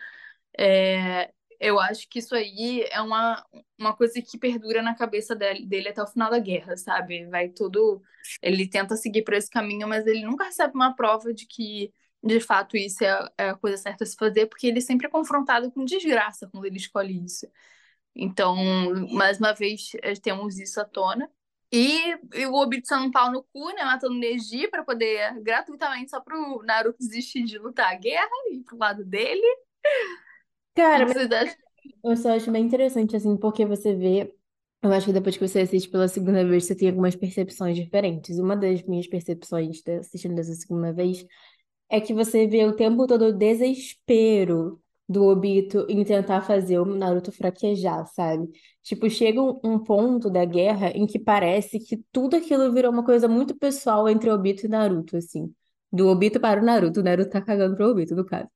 [0.57, 3.45] É, eu acho que isso aí é uma,
[3.79, 7.25] uma coisa que perdura na cabeça dele, dele até o final da guerra, sabe?
[7.27, 8.01] Vai tudo.
[8.41, 12.41] Ele tenta seguir por esse caminho, mas ele nunca recebe uma prova de que, de
[12.41, 15.71] fato, isso é, é a coisa certa a se fazer, porque ele sempre é confrontado
[15.71, 17.47] com desgraça quando ele escolhe isso.
[18.15, 18.55] Então,
[19.11, 21.29] mais uma vez, eh, temos isso à tona.
[21.71, 23.83] E, e o sendo um pau no cu, né?
[23.85, 28.77] Matando Neji para poder, gratuitamente, só pro Naruto desistir de lutar a guerra e pro
[28.77, 29.47] lado dele.
[30.75, 31.17] Cara, mas
[32.03, 34.33] eu só acho bem interessante, assim, porque você vê.
[34.81, 38.39] Eu acho que depois que você assiste pela segunda vez, você tem algumas percepções diferentes.
[38.39, 41.25] Uma das minhas percepções de- assistindo dessa segunda vez
[41.89, 46.85] é que você vê o tempo todo o desespero do Obito em tentar fazer o
[46.85, 48.49] Naruto fraquejar, sabe?
[48.83, 53.05] Tipo, chega um, um ponto da guerra em que parece que tudo aquilo virou uma
[53.05, 55.53] coisa muito pessoal entre Obito e Naruto, assim.
[55.91, 57.01] Do Obito para o Naruto.
[57.01, 58.49] O Naruto tá cagando pro Obito, no caso.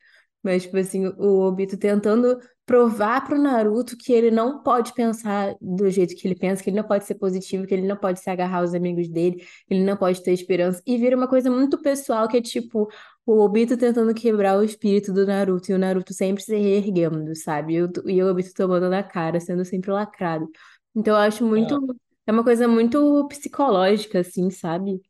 [0.47, 5.89] Mas, tipo assim, o Obito tentando provar pro Naruto que ele não pode pensar do
[5.89, 8.29] jeito que ele pensa, que ele não pode ser positivo, que ele não pode se
[8.29, 10.81] agarrar aos amigos dele, que ele não pode ter esperança.
[10.85, 12.87] E vira uma coisa muito pessoal, que é tipo
[13.25, 17.73] o Obito tentando quebrar o espírito do Naruto e o Naruto sempre se reerguendo, sabe?
[17.73, 20.49] E o, e o Obito tomando na cara, sendo sempre lacrado.
[20.95, 21.75] Então eu acho muito.
[21.75, 22.07] É.
[22.27, 25.01] É uma coisa muito psicológica, assim, sabe?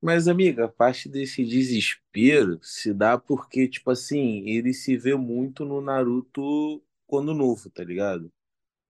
[0.00, 5.80] Mas, amiga, parte desse desespero se dá porque, tipo assim, ele se vê muito no
[5.80, 8.32] Naruto quando novo, tá ligado?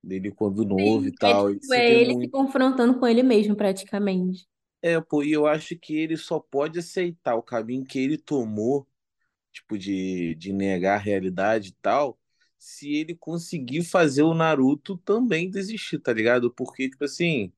[0.02, 1.50] Dele quando novo e Sim, é tal.
[1.50, 2.30] Ele tipo, se é vê ele se muito.
[2.30, 4.46] confrontando com ele mesmo, praticamente.
[4.82, 8.86] É, pô, e eu acho que ele só pode aceitar o caminho que ele tomou,
[9.52, 12.18] tipo, de, de negar a realidade e tal,
[12.58, 16.52] se ele conseguir fazer o Naruto também desistir, tá ligado?
[16.52, 17.52] Porque, tipo assim.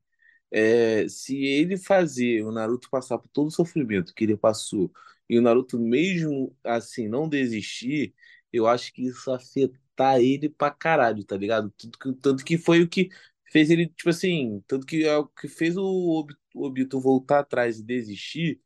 [0.51, 4.91] É, se ele fazer o Naruto passar por todo o sofrimento que ele passou
[5.29, 8.15] e o Naruto mesmo assim não desistir,
[8.53, 11.71] eu acho que isso afetar ele pra caralho, tá ligado?
[11.77, 13.11] Tanto que, tanto que foi o que
[13.53, 17.41] fez ele, tipo assim, tanto que é o que fez o Ob- o Obito voltar
[17.41, 18.61] atrás e desistir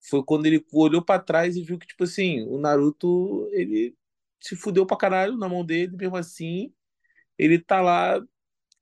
[0.00, 3.96] foi quando ele olhou pra trás e viu que, tipo assim, o Naruto, ele
[4.40, 6.72] se fudeu pra caralho na mão dele, mesmo assim,
[7.38, 8.20] ele tá lá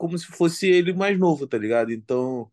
[0.00, 1.92] como se fosse ele mais novo, tá ligado?
[1.92, 2.50] Então,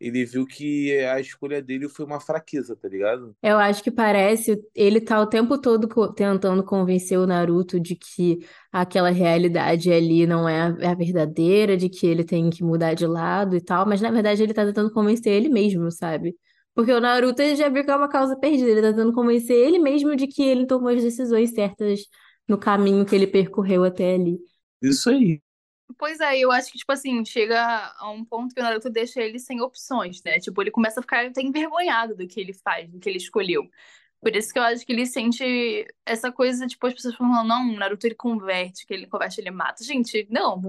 [0.00, 3.36] ele viu que a escolha dele foi uma fraqueza, tá ligado?
[3.42, 7.94] Eu acho que parece, ele tá o tempo todo co- tentando convencer o Naruto de
[7.94, 8.38] que
[8.72, 12.94] aquela realidade ali não é a, é a verdadeira, de que ele tem que mudar
[12.94, 16.34] de lado e tal, mas na verdade ele tá tentando convencer ele mesmo, sabe?
[16.74, 19.78] Porque o Naruto já viu que é uma causa perdida, ele tá tentando convencer ele
[19.78, 22.00] mesmo de que ele tomou as decisões certas
[22.48, 24.38] no caminho que ele percorreu até ali.
[24.80, 25.42] Isso aí.
[25.98, 29.22] Pois é, eu acho que, tipo assim, chega a um ponto que o Naruto deixa
[29.22, 30.38] ele sem opções, né?
[30.40, 33.70] Tipo, ele começa a ficar até envergonhado do que ele faz, do que ele escolheu.
[34.20, 37.70] Por isso que eu acho que ele sente essa coisa, tipo, as pessoas falando, não,
[37.70, 39.84] o Naruto ele converte, que ele converte, ele mata.
[39.84, 40.60] Gente, não,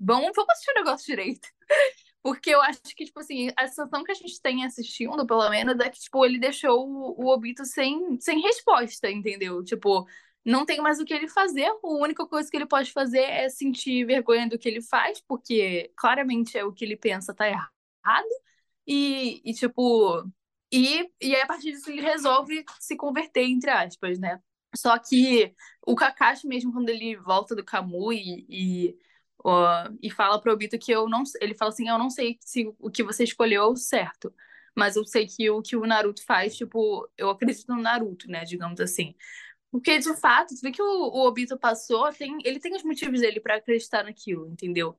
[0.00, 1.48] vamos, vamos assistir o negócio direito.
[2.22, 5.78] Porque eu acho que, tipo assim, a sensação que a gente tem assistindo, pelo menos,
[5.80, 9.62] é que, tipo, ele deixou o, o Obito sem, sem resposta, entendeu?
[9.64, 10.06] Tipo,
[10.44, 11.66] não tem mais o que ele fazer.
[11.66, 15.92] A única coisa que ele pode fazer é sentir vergonha do que ele faz, porque
[15.96, 18.28] claramente é o que ele pensa tá errado.
[18.86, 20.24] E, e tipo,
[20.72, 24.40] e, e aí a partir disso ele resolve se converter, entre aspas, né?
[24.74, 25.54] Só que
[25.86, 28.96] o Kakashi mesmo, quando ele volta do Kamui e,
[29.44, 31.22] ó, e fala pro Obito que eu não...
[31.40, 34.34] Ele fala assim, eu não sei se o que você escolheu é o certo.
[34.74, 38.44] Mas eu sei que o que o Naruto faz, tipo, eu acredito no Naruto, né?
[38.44, 39.14] Digamos assim.
[39.72, 43.40] Porque, de fato, vê que o, o Obito passou, tem, ele tem os motivos dele
[43.40, 44.94] pra acreditar naquilo, entendeu?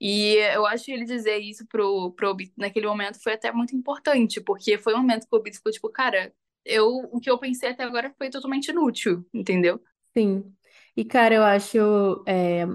[0.00, 3.76] E eu acho que ele dizer isso pro, pro Obito naquele momento foi até muito
[3.76, 6.32] importante, porque foi um momento que o Obito ficou tipo, cara,
[6.64, 9.78] eu, o que eu pensei até agora foi totalmente inútil, entendeu?
[10.16, 10.42] Sim.
[10.96, 12.66] E, cara, eu acho é,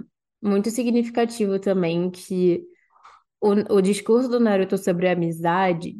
[0.41, 2.63] muito significativo também que
[3.41, 5.97] o, o discurso do Naruto sobre a amizade,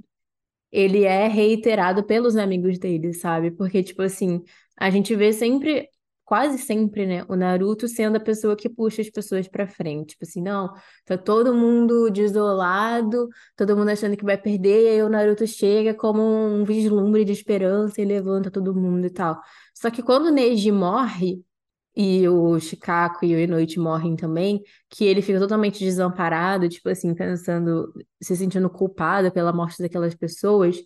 [0.72, 3.52] ele é reiterado pelos amigos dele, sabe?
[3.52, 4.44] Porque, tipo assim,
[4.80, 5.90] a gente vê sempre
[6.26, 10.10] quase sempre, né, o Naruto sendo a pessoa que puxa as pessoas pra frente.
[10.10, 10.72] Tipo assim, não,
[11.04, 15.92] tá todo mundo desolado, todo mundo achando que vai perder, e aí o Naruto chega
[15.94, 19.40] como um vislumbre de esperança e levanta todo mundo e tal.
[19.74, 21.44] Só que quando o Neji morre,
[21.96, 27.14] e o Shikako e o Inoichi morrem também, que ele fica totalmente desamparado, tipo assim,
[27.14, 30.78] pensando, se sentindo culpado pela morte daquelas pessoas,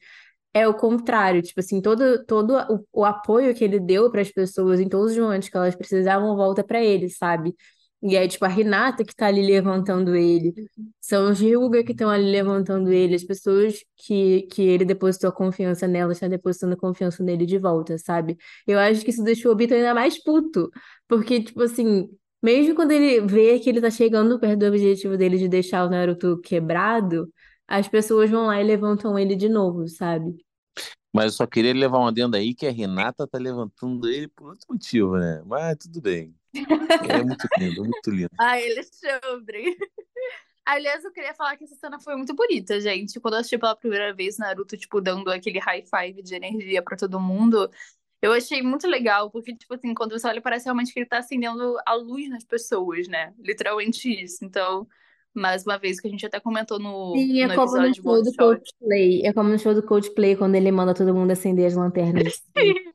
[0.54, 4.32] é o contrário, tipo assim, todo, todo o, o apoio que ele deu para as
[4.32, 7.56] pessoas em todos os momentos que elas precisavam volta para ele, sabe?
[8.06, 10.54] E é tipo a Renata que tá ali levantando ele,
[11.00, 15.34] são os Hyuga que estão ali levantando ele, as pessoas que, que ele depositou a
[15.34, 18.38] confiança nelas estão depositando a confiança nele de volta, sabe?
[18.68, 20.70] Eu acho que isso deixou o Obito ainda mais puto,
[21.08, 22.10] porque, tipo assim,
[22.42, 25.90] mesmo quando ele vê que ele tá chegando perto do objetivo dele de deixar o
[25.90, 27.30] Naruto quebrado,
[27.68, 30.38] as pessoas vão lá e levantam ele de novo, sabe?
[31.14, 34.50] Mas eu só queria levar uma adendo aí que a Renata tá levantando ele por
[34.50, 35.44] outro motivo, né?
[35.46, 36.36] Mas tudo bem.
[36.56, 38.30] É muito lindo, muito lindo.
[38.40, 39.78] Ai, Alexandre.
[40.66, 43.20] Aliás, eu queria falar que essa cena foi muito bonita, gente.
[43.20, 46.96] Quando eu assisti pela primeira vez Naruto, tipo, dando aquele high five de energia pra
[46.96, 47.70] todo mundo,
[48.22, 51.18] eu achei muito legal, porque, tipo assim, quando você olha, parece realmente que ele tá
[51.18, 53.34] acendendo a luz nas pessoas, né?
[53.38, 54.46] Literalmente isso.
[54.46, 54.88] Então,
[55.34, 58.24] mais uma vez, que a gente até comentou no, Sim, é no como no show
[58.24, 58.34] do.
[58.34, 59.26] Coldplay.
[59.26, 62.42] É como no show do Coldplay, quando ele manda todo mundo acender as lanternas.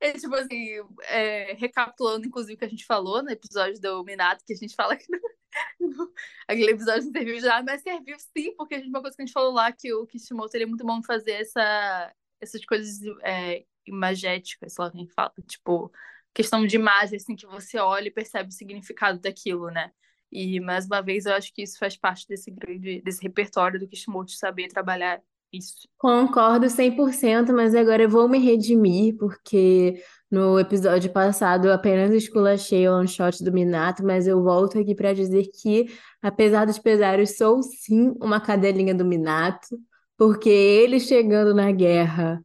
[0.00, 0.68] É tipo assim,
[1.04, 4.74] é, recapitulando, inclusive, o que a gente falou no episódio do Minato, que a gente
[4.74, 5.06] fala que
[5.80, 6.12] não-
[6.46, 9.24] aquele episódio não serviu já, mas serviu sim, porque a gente, uma coisa que a
[9.24, 13.00] gente falou lá, que o Kishimoto ele é muito bom em fazer essa, essas coisas
[13.22, 15.90] é, imagéticas, sei lá quem fala, tipo,
[16.34, 19.90] questão de imagem, assim, que você olha e percebe o significado daquilo, né?
[20.34, 23.86] E, mais uma vez, eu acho que isso faz parte desse grande, desse repertório do
[23.86, 25.20] Kishimoto saber trabalhar
[25.52, 25.88] isso.
[25.96, 32.88] Concordo 100%, mas agora eu vou me redimir, porque no episódio passado eu apenas esculachei
[32.88, 35.86] o one shot do Minato, mas eu volto aqui para dizer que,
[36.20, 39.78] apesar dos pesares, sou sim uma cadelinha do Minato,
[40.18, 42.44] porque ele chegando na guerra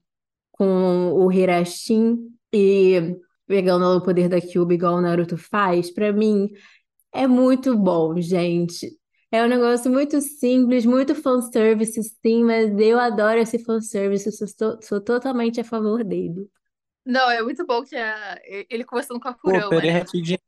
[0.51, 2.19] com o Hirashin
[2.53, 3.15] e
[3.47, 6.51] pegando o poder da Kyuubi igual o Naruto faz, pra mim
[7.13, 8.97] é muito bom, gente.
[9.31, 14.47] É um negócio muito simples, muito fanservice, sim, mas eu adoro esse fanservice, sou,
[14.81, 16.49] sou totalmente a favor dele.
[17.05, 19.99] Não, é muito bom que a- ele conversando com a Pô, Kurama, peraí né?
[19.99, 20.39] rapidinho.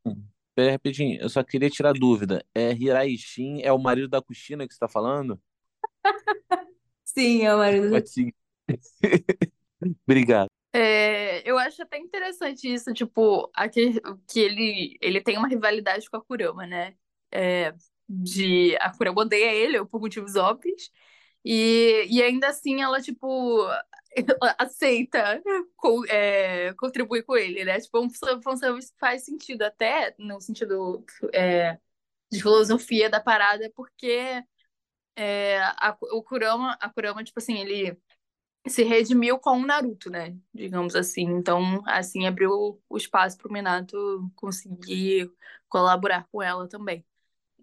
[0.54, 1.20] Peraí rapidinho.
[1.20, 2.44] Eu só queria tirar dúvida.
[2.54, 5.40] É Hiraishin é o marido da Kushina que você tá falando?
[7.04, 7.90] Sim, é o marido do...
[7.90, 8.34] Pode seguir.
[10.06, 10.50] Obrigado.
[10.74, 16.16] É, eu acho até interessante isso, tipo, aqui, que ele, ele tem uma rivalidade com
[16.16, 16.94] a Kurama, né?
[17.30, 17.74] É,
[18.08, 20.90] de a Kurama odeia ele por motivos óbvios,
[21.44, 23.66] e, e ainda assim ela, tipo,
[24.58, 25.42] aceita
[25.76, 27.78] co- é, contribuir com ele, né?
[27.80, 28.10] Tipo, um
[28.42, 31.04] fanservice faz sentido, até no sentido
[31.34, 31.78] é,
[32.30, 34.42] de filosofia da parada, porque
[35.16, 37.96] é, a, o Kurama, a Kurama, tipo assim, ele
[38.66, 40.36] se redimiu com o Naruto, né?
[40.54, 41.22] Digamos assim.
[41.22, 43.96] Então, assim, abriu o espaço pro Minato
[44.36, 45.30] conseguir
[45.68, 47.04] colaborar com ela também.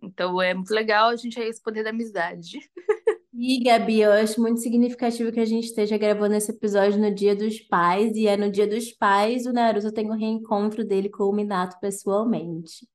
[0.02, 2.60] Então, é muito legal a gente ter esse poder da amizade.
[3.34, 7.36] E, Gabi, eu acho muito significativo que a gente esteja gravando esse episódio no Dia
[7.36, 11.24] dos Pais, e é no Dia dos Pais o Naruto tem o reencontro dele com
[11.24, 12.86] o Minato pessoalmente.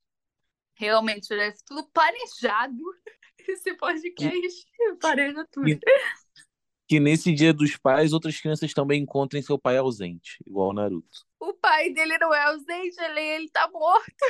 [0.75, 2.77] Realmente, é tudo planejado.
[3.49, 4.67] Esse podcast
[5.01, 5.79] planeja tudo.
[6.95, 11.27] Que nesse dia dos pais, outras crianças também encontrem seu pai ausente, igual o Naruto.
[11.41, 14.25] O pai dele não é ausente, ele, ele tá morto.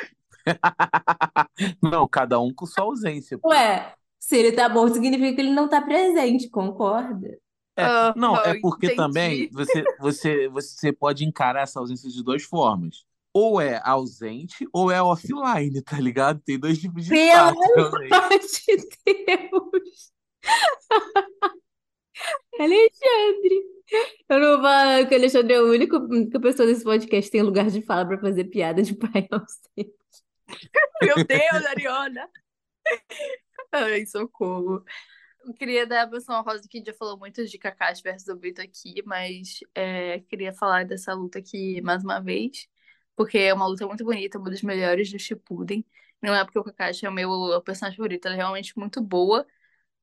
[1.82, 3.38] Não, cada um com sua ausência.
[3.44, 7.38] Ué, se ele tá bom, significa que ele não tá presente, concorda?
[7.76, 7.84] É,
[8.16, 8.96] não, é porque entendi.
[8.96, 13.04] também você, você, você pode encarar essa ausência de duas formas.
[13.30, 16.40] Ou é ausente, ou é offline, tá ligado?
[16.40, 20.14] Tem dois tipos de Pelo amor de Deus!
[22.58, 23.74] Alexandre!
[24.28, 25.08] Eu não vou.
[25.08, 28.06] Que o Alexandre é o único, única pessoa desse podcast que tem lugar de fala
[28.06, 29.94] pra fazer piada de pai ausente.
[31.02, 32.28] Meu Deus, Ariana!
[33.72, 34.84] Ai, socorro.
[35.44, 39.02] Eu queria dar a menção rosa que já falou muito de Kakashi versus Obito aqui,
[39.04, 42.66] mas é, queria falar dessa luta aqui mais uma vez,
[43.14, 45.84] porque é uma luta muito bonita, uma das melhores do Shippuden.
[46.22, 49.46] Não é porque o Kakashi é o meu personagem favorito, ela é realmente muito boa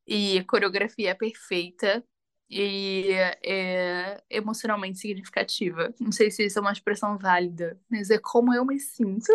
[0.05, 2.03] e a coreografia é perfeita
[2.51, 5.93] e é emocionalmente significativa.
[5.99, 9.31] Não sei se isso é uma expressão válida, mas é como eu me sinto.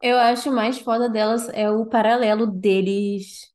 [0.00, 3.52] Eu acho mais foda delas é o paralelo deles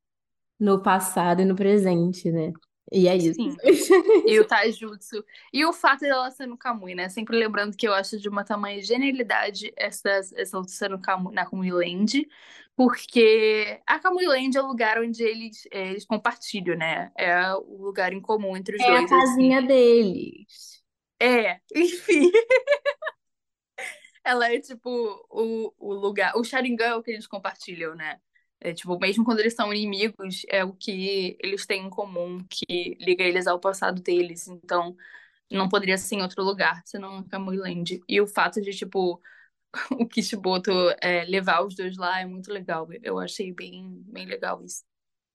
[0.59, 2.51] no passado e no presente, né?
[2.93, 3.33] E é isso.
[3.33, 3.55] Sim.
[4.27, 5.23] E o Taijutsu.
[5.51, 7.09] E o fato dela ser no Kamui, né?
[7.09, 11.45] Sempre lembrando que eu acho de uma tamanha genialidade essa, essa ser no Kamui, na
[11.45, 12.27] Kamui Land,
[12.75, 17.11] porque a Kamui Land é o lugar onde eles, é, eles compartilham, né?
[17.17, 19.11] É o lugar em comum entre os É a dois.
[19.11, 19.19] assim.
[19.19, 20.83] casinha deles.
[21.19, 22.31] É, enfim.
[24.23, 24.89] Ela é tipo
[25.29, 26.35] o, o lugar.
[26.37, 28.19] O Sharingan é o que eles compartilham, né?
[28.63, 32.97] É tipo, mesmo quando eles são inimigos, é o que eles têm em comum, que
[33.01, 34.47] liga eles ao passado deles.
[34.47, 34.95] Então,
[35.51, 38.01] não poderia ser em outro lugar, senão a Kamui Land.
[38.09, 39.21] E o fato de, tipo,
[39.99, 42.87] o Kishimoto é, levar os dois lá é muito legal.
[43.03, 44.83] Eu achei bem, bem legal isso.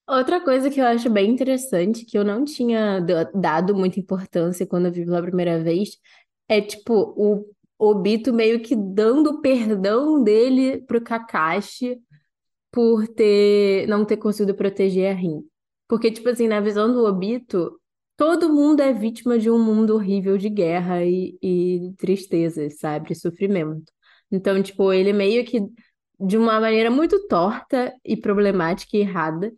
[0.07, 4.67] Outra coisa que eu acho bem interessante, que eu não tinha da- dado muita importância
[4.67, 5.91] quando eu vi pela primeira vez,
[6.49, 7.45] é tipo o
[7.79, 12.01] Obito meio que dando o perdão dele pro Kakashi
[12.71, 15.43] por ter não ter conseguido proteger a Rin.
[15.89, 17.79] Porque, tipo assim, na visão do Obito,
[18.17, 23.15] todo mundo é vítima de um mundo horrível de guerra e, e tristezas, sabe?
[23.15, 23.93] Sofrimento.
[24.31, 25.61] Então, tipo, ele meio que,
[26.21, 29.53] de uma maneira muito torta e problemática e errada,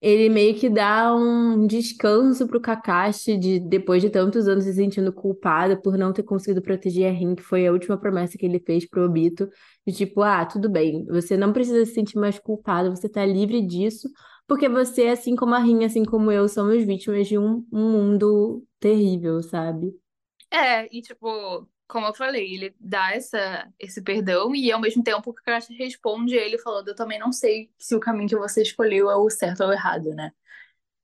[0.00, 5.12] ele meio que dá um descanso pro Kakashi de depois de tantos anos se sentindo
[5.12, 8.60] culpado por não ter conseguido proteger a Rin, que foi a última promessa que ele
[8.60, 9.48] fez pro Obito,
[9.88, 13.66] de tipo, ah, tudo bem, você não precisa se sentir mais culpado, você tá livre
[13.66, 14.08] disso,
[14.46, 18.64] porque você, assim como a Rin, assim como eu, somos vítimas de um, um mundo
[18.78, 19.92] terrível, sabe?
[20.50, 25.30] É, e tipo, como eu falei, ele dá essa, esse perdão e ao mesmo tempo
[25.30, 29.10] o Kakashi responde ele falando, eu também não sei se o caminho que você escolheu
[29.10, 30.32] é o certo ou o errado, né?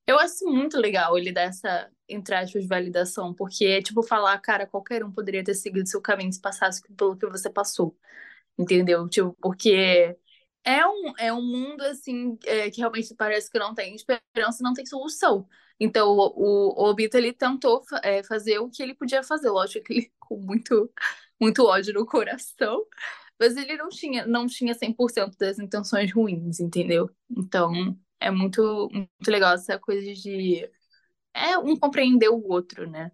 [0.07, 4.66] Eu acho muito legal ele dar essa, entre aspas, validação, porque é tipo falar, cara,
[4.66, 7.97] qualquer um poderia ter seguido seu caminho se passasse pelo que você passou,
[8.59, 9.09] entendeu?
[9.09, 10.16] Tipo, porque
[10.64, 14.72] é um, é um mundo, assim, é, que realmente parece que não tem esperança, não
[14.74, 15.46] tem solução.
[15.78, 19.92] Então, o, o Obito, ele tentou é, fazer o que ele podia fazer, lógico que
[19.92, 20.90] ele com muito,
[21.40, 22.84] muito ódio no coração,
[23.38, 27.11] mas ele não tinha, não tinha 100% das intenções ruins, entendeu?
[27.30, 27.72] Então,
[28.20, 30.68] é muito, muito legal essa coisa de
[31.34, 33.12] é um compreender o outro, né?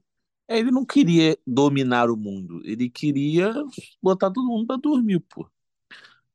[0.50, 3.54] É, Ele não queria dominar o mundo, ele queria
[4.02, 5.48] botar todo mundo pra dormir, pô.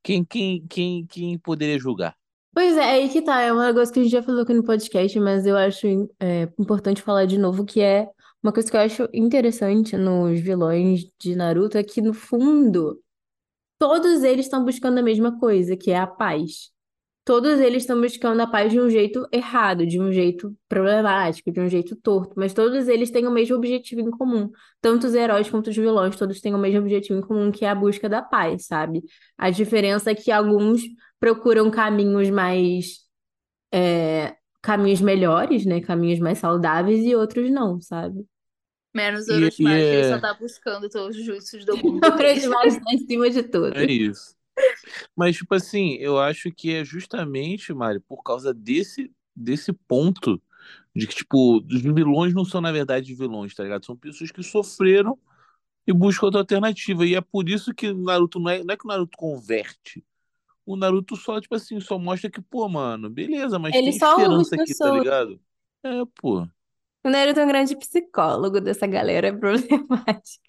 [0.02, 2.16] Quem, quem, quem, quem poderia julgar?
[2.54, 4.64] Pois é, aí que tá, é um negócio que a gente já falou aqui no
[4.64, 5.86] podcast, mas eu acho
[6.18, 8.10] é, importante falar de novo, que é
[8.42, 12.98] uma coisa que eu acho interessante nos vilões de Naruto, é que no fundo,
[13.78, 16.72] todos eles estão buscando a mesma coisa, que é a paz.
[17.26, 21.60] Todos eles estão buscando a paz de um jeito errado, de um jeito problemático, de
[21.60, 24.52] um jeito torto, mas todos eles têm o mesmo objetivo em comum.
[24.80, 27.70] Tanto os heróis quanto os vilões, todos têm o mesmo objetivo em comum, que é
[27.70, 29.04] a busca da paz, sabe?
[29.36, 30.84] A diferença é que alguns
[31.20, 33.00] procuram caminhos mais,
[33.74, 35.82] é, caminhos melhores, né?
[35.82, 38.24] Caminhos mais saudáveis e outros não, sabe?
[38.94, 42.20] Menos Orochimaru, e que ele é, só tá buscando todos os jutsus do mundo Outros
[42.20, 42.48] dele.
[42.48, 43.76] mais em cima de tudo.
[43.76, 44.36] é isso.
[45.16, 50.42] Mas, tipo assim, eu acho que é justamente, Mário, por causa desse, desse ponto
[50.96, 53.86] de que, tipo, os vilões não são, na verdade, vilões, tá ligado?
[53.86, 55.18] São pessoas que sofreram
[55.86, 57.06] e buscam outra alternativa.
[57.06, 60.04] E é por isso que o Naruto não é, não é que o Naruto converte.
[60.66, 64.18] O Naruto só, tipo assim, só mostra que, pô, mano, beleza, mas Ele tem só
[64.18, 65.40] esperança aqui, tá ligado?
[65.84, 66.48] É, pô.
[67.04, 70.45] O Naruto é um grande psicólogo dessa galera problemática.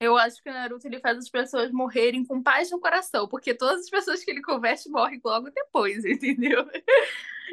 [0.00, 3.54] Eu acho que o Naruto ele faz as pessoas morrerem com paz no coração, porque
[3.54, 6.66] todas as pessoas que ele converte morrem logo depois, entendeu?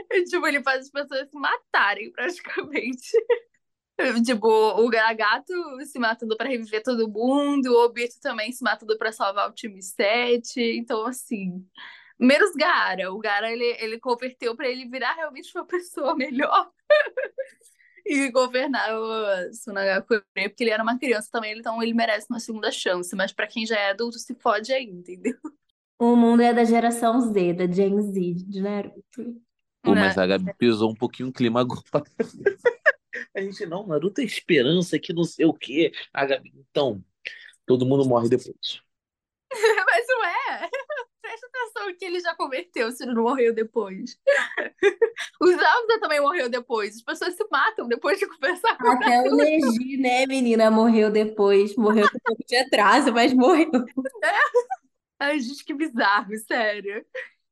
[0.10, 3.12] E, tipo, ele faz as pessoas se matarem praticamente.
[4.24, 5.52] Tipo, o Garagato
[5.84, 9.82] se matando pra reviver todo mundo, o Obito também se matando pra salvar o time
[9.82, 10.62] 7.
[10.62, 11.66] Então, assim,
[12.20, 13.12] menos Gaara.
[13.12, 16.72] O Gaara ele, ele converteu pra ele virar realmente uma pessoa melhor
[18.08, 22.72] e governar o Sunagakure, porque ele era uma criança também, então ele merece uma segunda
[22.72, 23.16] chance.
[23.16, 25.36] Mas pra quem já é adulto, se fode aí, entendeu?
[26.00, 29.42] O mundo é da geração Z, da Gen Z de Naruto.
[29.84, 30.02] Pô, Né?
[30.02, 31.82] mas a Gabi pisou um pouquinho o clima agora.
[33.36, 35.92] A gente, não, Naruto é esperança que não sei o quê.
[36.14, 37.04] A Gabi, então,
[37.66, 38.82] todo mundo morre depois.
[39.86, 40.70] Mas não é.
[41.88, 44.20] Atenção que ele já converteu se ele não morreu depois.
[45.42, 46.96] O Zabuza também morreu depois.
[46.96, 51.76] As pessoas se matam depois de conversar com Até o Neji, né, menina, morreu depois.
[51.76, 53.70] Morreu com um pouco de atraso, mas morreu.
[55.20, 57.04] Ai, gente, que bizarro, sério.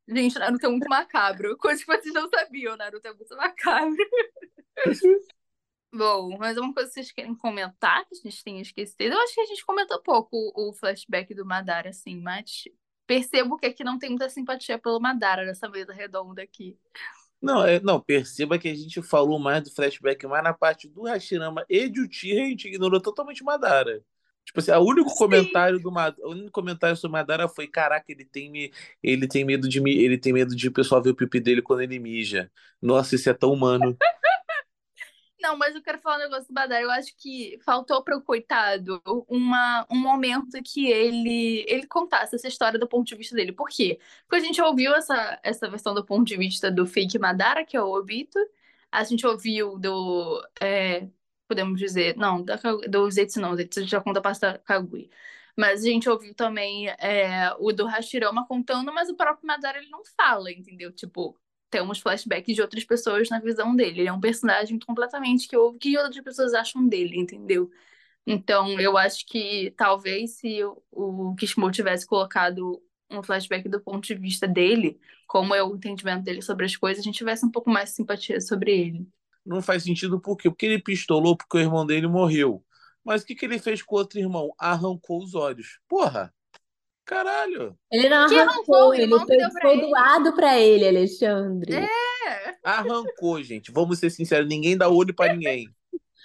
[0.07, 1.57] Gente, Naruto é muito macabro.
[1.57, 3.97] Coisa que vocês não sabiam, Naruto é muito macabro.
[5.91, 9.13] Bom, mas uma coisa que vocês querem comentar que a gente tenha esquecido?
[9.13, 12.65] Eu acho que a gente comentou pouco o, o flashback do Madara, assim, mas
[13.07, 16.77] percebo que aqui não tem muita simpatia pelo Madara nessa mesa redonda aqui.
[17.41, 21.03] Não, é, não, perceba que a gente falou mais do flashback mais na parte do
[21.03, 24.03] Hashirama e de Uchiha, a gente ignorou totalmente Madara.
[24.45, 25.15] Tipo assim, o único Sim.
[25.15, 29.43] comentário do Madara, o único comentário sobre Madara foi, caraca, ele tem, me- ele tem
[29.45, 32.51] medo de ele tem medo de o pessoal ver o pipi dele quando ele mija.
[32.81, 33.99] Nossa, isso é tão humano.
[35.45, 36.81] Não, mas eu quero falar um negócio do Badara.
[36.81, 42.79] Eu acho que faltou pro coitado uma, um momento que ele ele contasse essa história
[42.79, 43.51] do ponto de vista dele.
[43.51, 43.99] Por quê?
[44.27, 47.77] Porque a gente ouviu essa, essa versão do ponto de vista do fake Madara, que
[47.77, 48.39] é o Obito.
[48.91, 50.43] A gente ouviu do.
[50.59, 51.07] é,
[51.47, 52.17] podemos dizer.
[52.17, 52.55] Não, da,
[52.89, 53.55] do Zetsu não.
[53.55, 55.09] Zetsu já conta a parte da Kaguya.
[55.55, 59.89] Mas a gente ouviu também é, o do Hashirama contando, mas o próprio Madara ele
[59.89, 60.91] não fala, entendeu?
[60.91, 61.37] Tipo,
[61.76, 63.99] temos flashbacks de outras pessoas na visão dele.
[63.99, 67.69] Ele é um personagem completamente que ouve que outras pessoas acham dele, entendeu?
[68.26, 74.07] Então, eu acho que talvez se o, o Kishimoto tivesse colocado um flashback do ponto
[74.07, 74.97] de vista dele,
[75.28, 77.95] como é o entendimento dele sobre as coisas, a gente tivesse um pouco mais de
[77.95, 79.07] simpatia sobre ele.
[79.45, 80.49] Não faz sentido por quê?
[80.49, 82.63] Porque ele pistolou porque o irmão dele morreu.
[83.03, 84.49] Mas o que, que ele fez com o outro irmão?
[84.57, 85.80] Arrancou os olhos.
[85.89, 86.34] Porra!
[87.05, 87.77] Caralho!
[87.91, 89.07] Ele não Que arrancou, ele
[89.61, 91.75] foi, doado pra ele, Alexandre.
[91.75, 93.71] É, Arrancou, gente.
[93.71, 95.69] Vamos ser sinceros, ninguém dá olho pra ninguém.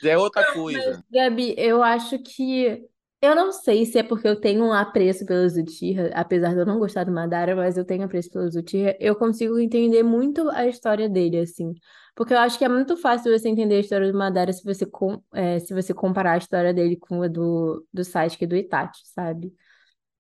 [0.02, 1.04] É outra coisa.
[1.12, 2.82] Gabi, eu acho que.
[3.22, 6.64] Eu não sei se é porque eu tenho um apreço pelo Uchiha, apesar de eu
[6.64, 8.96] não gostar do Madara, mas eu tenho apreço pelo Uchiha.
[8.98, 11.74] Eu consigo entender muito a história dele, assim.
[12.16, 14.86] Porque eu acho que é muito fácil você entender a história do Madara se você,
[14.86, 18.56] com, é, se você comparar a história dele com a do, do Sasuke e do
[18.56, 19.52] Itachi, sabe?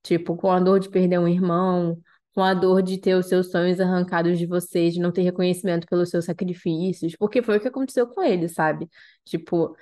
[0.02, 2.00] Tipo, com a dor de perder um irmão,
[2.34, 5.86] com a dor de ter os seus sonhos arrancados de você, de não ter reconhecimento
[5.86, 8.88] pelos seus sacrifícios, porque foi o que aconteceu com ele, sabe?
[9.24, 9.76] Tipo,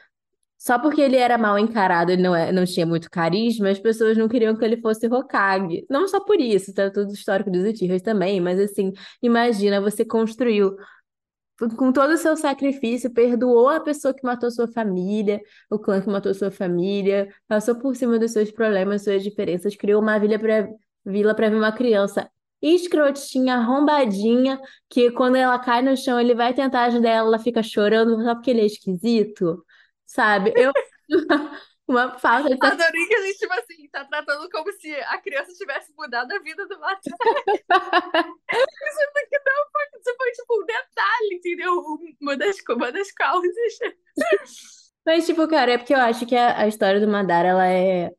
[0.58, 4.16] só porque ele era mal encarado, ele não, é, não tinha muito carisma, as pessoas
[4.18, 5.86] não queriam que ele fosse Hokage.
[5.88, 8.92] Não só por isso, tá tudo histórico dos Uchihas também, mas assim,
[9.22, 10.76] imagina, você construiu
[11.76, 15.40] com todo o seu sacrifício, perdoou a pessoa que matou sua família,
[15.70, 20.00] o clã que matou sua família, passou por cima dos seus problemas, suas diferenças, criou
[20.00, 20.68] uma vila para
[21.04, 22.30] vila para ver uma criança
[22.61, 27.62] escrotinha, arrombadinha, que quando ela cai no chão, ele vai tentar ajudar ela, ela fica
[27.62, 29.64] chorando só porque ele é esquisito,
[30.06, 30.52] sabe?
[30.56, 30.72] Eu
[31.89, 35.53] uma falta de adorei que a gente, tipo assim, tá tratando como se a criança
[35.55, 37.01] tivesse mudado a vida do Madara.
[37.03, 37.16] Isso
[39.16, 41.82] aqui não foi, isso foi tipo um detalhe, entendeu?
[42.20, 43.55] Uma das, uma das causas.
[45.07, 48.11] Mas, tipo, cara, é porque eu acho que a, a história do Madara, ela é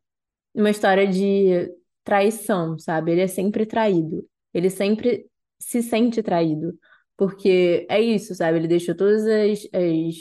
[0.55, 1.71] uma história de
[2.03, 3.11] traição, sabe?
[3.11, 4.27] Ele é sempre traído.
[4.51, 5.27] Ele sempre
[5.59, 6.75] se sente traído.
[7.15, 8.57] Porque é isso, sabe?
[8.57, 10.15] Ele deixou todas as, as,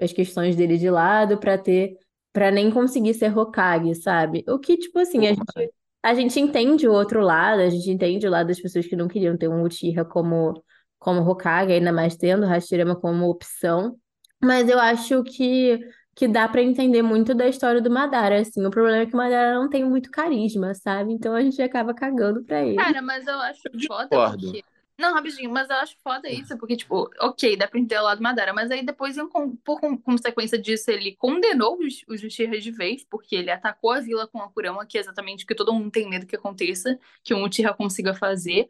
[0.00, 1.98] as questões dele de lado pra ter...
[2.34, 4.44] Pra nem conseguir ser Hokage, sabe?
[4.48, 5.72] O que, tipo assim, a gente,
[6.02, 9.08] a gente entende o outro lado, a gente entende o lado das pessoas que não
[9.08, 10.62] queriam ter um Uchiha como,
[10.98, 13.96] como Hokage, ainda mais tendo o Hashirama como opção.
[14.42, 15.80] Mas eu acho que
[16.14, 18.64] que dá pra entender muito da história do Madara, assim.
[18.64, 21.12] O problema é que o Madara não tem muito carisma, sabe?
[21.12, 22.76] Então a gente acaba cagando pra ele.
[22.76, 24.62] Cara, mas eu acho foda porque.
[24.96, 28.22] Não, rapidinho, mas eu acho foda isso, porque, tipo, ok, dá pra entender o lado
[28.22, 29.16] Madara, mas aí depois,
[29.64, 34.00] por con- consequência disso, ele condenou os, os Uchiha de vez, porque ele atacou a
[34.00, 36.96] vila com a Kurama, que é exatamente o que todo mundo tem medo que aconteça,
[37.24, 38.68] que um Uchiha consiga fazer.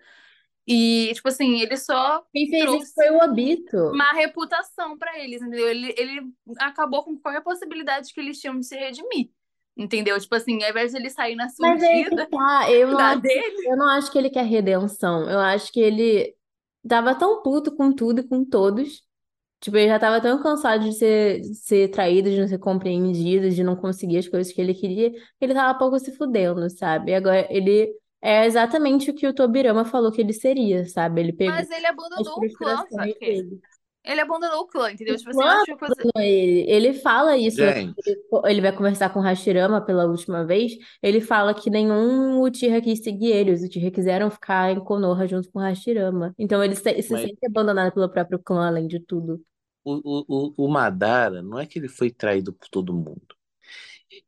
[0.67, 3.77] E, tipo assim, ele só Quem fez trouxe isso foi o Obito.
[3.97, 5.69] má reputação pra eles, entendeu?
[5.69, 9.31] Ele, ele acabou com qualquer possibilidade que eles tinham de se redimir,
[9.77, 10.19] entendeu?
[10.21, 12.99] Tipo assim, ao invés de ele sair na Mas é que surdida tá, eu não
[12.99, 15.29] acho, dele, eu não acho que ele quer redenção.
[15.29, 16.35] Eu acho que ele
[16.89, 19.03] tava tão puto com tudo e com todos.
[19.61, 23.49] Tipo, ele já tava tão cansado de ser, de ser traído, de não ser compreendido,
[23.49, 27.13] de não conseguir as coisas que ele queria, que ele tava pouco se fudendo, sabe?
[27.13, 31.21] E agora ele é exatamente o que o Tobirama falou que ele seria, sabe?
[31.23, 33.15] Ele pegou mas ele abandonou o clã, sabe?
[33.19, 33.61] dele.
[34.05, 35.17] Ele abandonou o clã, entendeu?
[35.17, 36.71] Tipo assim, eu abandonou ele.
[36.71, 37.73] Ele fala isso, né?
[37.73, 40.73] Gente, Ele, ele vai conversar com o Hashirama pela última vez.
[41.03, 43.53] Ele fala que nenhum Uchiha quis seguir ele.
[43.53, 46.35] Os Uchiha quiseram ficar em Konoha junto com o Hashirama.
[46.39, 49.43] Então ele se, se mas sente abandonado pelo próprio clã, além de tudo.
[49.85, 53.35] o, o, o o Madara não é que ele foi traído por todo mundo.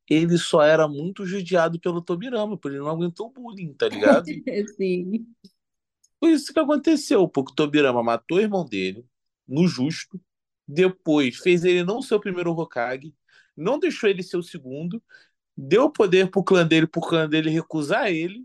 [0.09, 4.33] Ele só era muito judiado pelo Tobirama, porque ele não aguentou o bullying, tá ligado?
[4.77, 5.27] Sim.
[6.21, 9.05] Foi isso que aconteceu, porque o Tobirama matou o irmão dele,
[9.49, 10.21] no justo,
[10.67, 13.15] depois fez ele não ser o primeiro Hokage,
[13.57, 15.03] não deixou ele ser o segundo,
[15.57, 18.45] deu poder pro clã dele, pro clã dele recusar ele,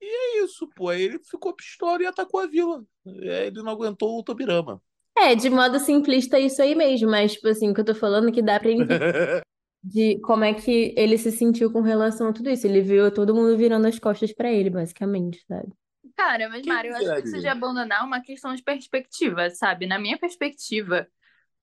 [0.00, 0.04] e
[0.40, 0.88] é isso, pô.
[0.88, 2.84] Aí ele ficou pistola e atacou a vila.
[3.22, 4.82] É, Ele não aguentou o Tobirama.
[5.16, 7.94] É, de modo simplista é isso aí mesmo, mas, tipo assim, o que eu tô
[7.94, 9.42] falando é que dá pra entender
[9.84, 12.66] de como é que ele se sentiu com relação a tudo isso.
[12.66, 15.72] Ele viu todo mundo virando as costas pra ele, basicamente, sabe?
[16.16, 19.86] Cara, mas Mário, eu acho que isso de abandonar é uma questão de perspectiva, sabe?
[19.86, 21.08] Na minha perspectiva,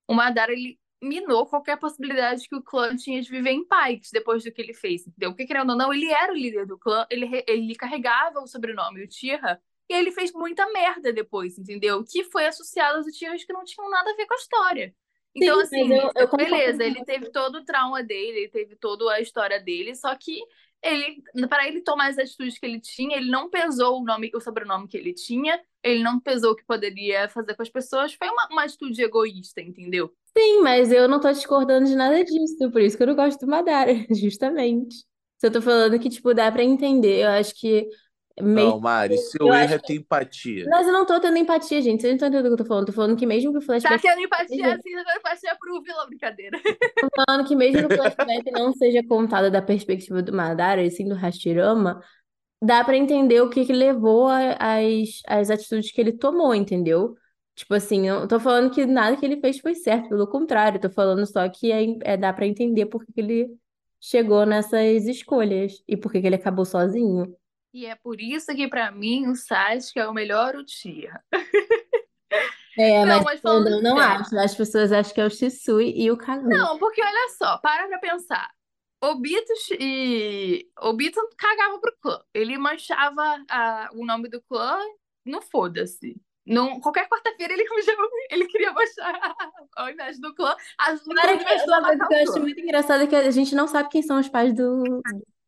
[0.07, 4.43] o Madara, ele minou qualquer possibilidade que o clã tinha de viver em paz depois
[4.43, 5.31] do que ele fez, entendeu?
[5.31, 9.05] Porque, querendo ou não, ele era o líder do clã, ele, ele carregava o sobrenome
[9.05, 12.03] Uchiha, e ele fez muita merda depois, entendeu?
[12.03, 14.95] Que foi associado aos Uchihas que não tinham nada a ver com a história.
[15.35, 19.11] Então, Sim, assim, eu, eu beleza, ele teve todo o trauma dele, ele teve toda
[19.11, 20.41] a história dele, só que
[20.83, 24.39] ele, para ele tomar as atitudes que ele tinha, ele não pesou o nome, o
[24.39, 28.29] sobrenome que ele tinha, ele não pesou o que poderia fazer com as pessoas, foi
[28.29, 30.13] uma, uma atitude egoísta, entendeu?
[30.37, 33.39] Sim, mas eu não tô discordando de nada disso, por isso que eu não gosto
[33.45, 34.95] do Madara, justamente.
[35.37, 37.87] Se eu tô falando que, tipo, dá pra entender, eu acho que
[38.41, 40.65] meio Não, Mari, eu seu erro acho é ter empatia.
[40.69, 42.01] Mas eu não tô tendo empatia, gente.
[42.01, 42.85] Vocês não estão entendendo o que eu tô falando.
[42.87, 45.81] Tô falando que mesmo que o Tá flashback tendo empatia assim, tá tendo empatia pro
[45.81, 46.59] vilão, brincadeira.
[46.99, 50.91] tô falando que mesmo que o flashback não seja contado da perspectiva do Madara, e
[50.91, 52.01] sim do Hashirama,
[52.61, 57.15] dá pra entender o que que levou a- às às atitudes que ele tomou, entendeu?
[57.55, 60.89] Tipo assim, eu tô falando que nada que ele fez foi certo, pelo contrário, tô
[60.91, 63.57] falando só que é, é- dá pra entender por que que ele
[64.01, 67.35] chegou nessas escolhas e por que que ele acabou sozinho.
[67.73, 71.21] E é por isso que, pra mim, o Sasuke é o melhor Uchiha.
[72.77, 74.21] É, Não, mas eu não sério.
[74.21, 74.37] acho.
[74.39, 76.57] As pessoas acham que é o Shisui e o Kaguya.
[76.57, 78.49] Não, porque olha só, para pra pensar.
[79.01, 82.21] Obito e Obito cagava pro clã.
[82.33, 84.77] Ele manchava a- o nome do clã,
[85.25, 86.19] não foda-se.
[86.45, 87.63] Não, qualquer quarta-feira ele,
[88.31, 89.35] ele queria manchar
[89.77, 90.55] ao invés do clã.
[90.77, 93.67] As únicas que uma coisa que eu acho muito engraçada é que a gente não
[93.67, 95.01] sabe quem são os pais do,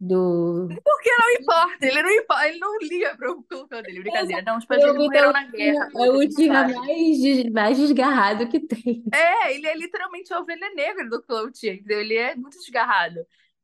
[0.04, 0.68] do...
[0.84, 4.42] Porque não importa, ele não importa, ele não liga pro, clã dele, brincadeira.
[4.42, 6.74] Não, os pais dele é morreram na guerra, é o sabe.
[6.74, 9.04] mais, des- mais desgarrado que tem.
[9.14, 12.00] É, ele é literalmente a ovelha negra do clã Uchiha, entendeu?
[12.00, 13.20] Ele é muito desgarrado.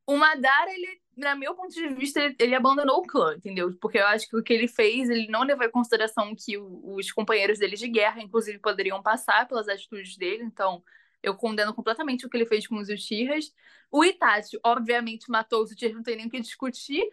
[0.06, 0.86] O Madara, ele,
[1.16, 3.76] na meu ponto de vista, ele, ele abandonou o clã, entendeu?
[3.80, 6.94] Porque eu acho que o que ele fez, ele não levou em consideração que o-
[6.94, 10.44] os companheiros dele de guerra, inclusive, poderiam passar pelas atitudes dele.
[10.44, 10.84] Então,
[11.22, 13.52] eu condeno completamente o que ele fez com os Uchihas.
[13.90, 17.08] O Itachi, obviamente, matou os Uchihas, não tem nem o que discutir.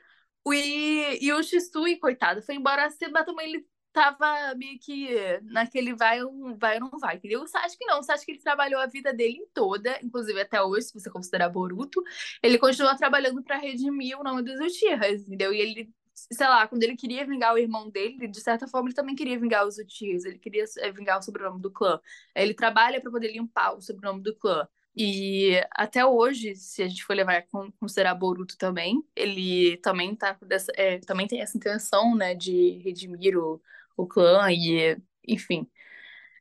[0.47, 5.07] E, e o Shisui, coitado, foi embora cedo, mas também ele tava meio que
[5.43, 7.41] naquele vai ou vai não vai, entendeu?
[7.41, 10.93] O Sasuke não, o Sasuke ele trabalhou a vida dele toda, inclusive até hoje, se
[10.93, 12.03] você considerar Boruto,
[12.43, 15.53] ele continua trabalhando pra redimir o nome dos Uchihas, entendeu?
[15.53, 18.95] E ele, sei lá, quando ele queria vingar o irmão dele, de certa forma ele
[18.95, 21.99] também queria vingar os Uchihas, ele queria é, vingar o sobrenome do clã.
[22.33, 24.67] Ele trabalha pra poder limpar o sobrenome do clã.
[24.95, 30.37] E até hoje, se a gente for levar a considerar Boruto também, ele também tá
[30.41, 33.61] dessa, é, também tem essa intenção, né, de redimir o,
[33.97, 34.97] o clã e,
[35.27, 35.69] enfim.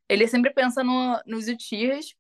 [0.08, 2.14] Ele sempre pensa no, nos Uchihas,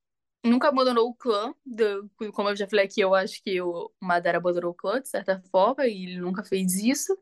[0.44, 4.38] nunca abandonou o clã, do, como eu já falei aqui, eu acho que o Madara
[4.38, 7.16] abandonou o clã, de certa forma, e ele nunca fez isso.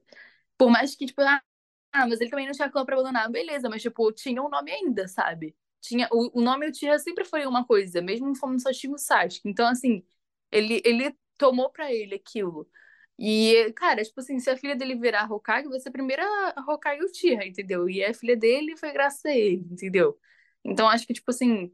[0.58, 3.82] Por mais que, tipo, ah, mas ele também não tinha clã pra abandonar, beleza, mas,
[3.82, 5.56] tipo, tinha um nome ainda, sabe?
[5.80, 9.48] Tinha, o, o nome Uchiha sempre foi uma coisa, mesmo como só tinha o Sasuke.
[9.48, 10.04] Então, assim,
[10.50, 12.68] ele, ele tomou pra ele aquilo.
[13.18, 16.24] E, cara, tipo assim, se a filha dele virar Hokage, vai ser a primeira
[16.68, 17.88] Hokage Uchiha, entendeu?
[17.88, 20.18] E a filha dele foi graças a ele, entendeu?
[20.64, 21.72] Então, acho que, tipo assim,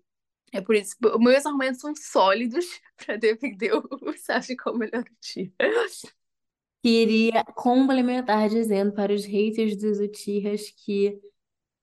[0.52, 0.96] é por isso.
[1.18, 2.64] Meus argumentos são sólidos
[2.96, 5.52] pra defender o Sasuke como o melhor Uchiha.
[6.82, 11.20] Queria complementar dizendo para os haters dos Uchihas que,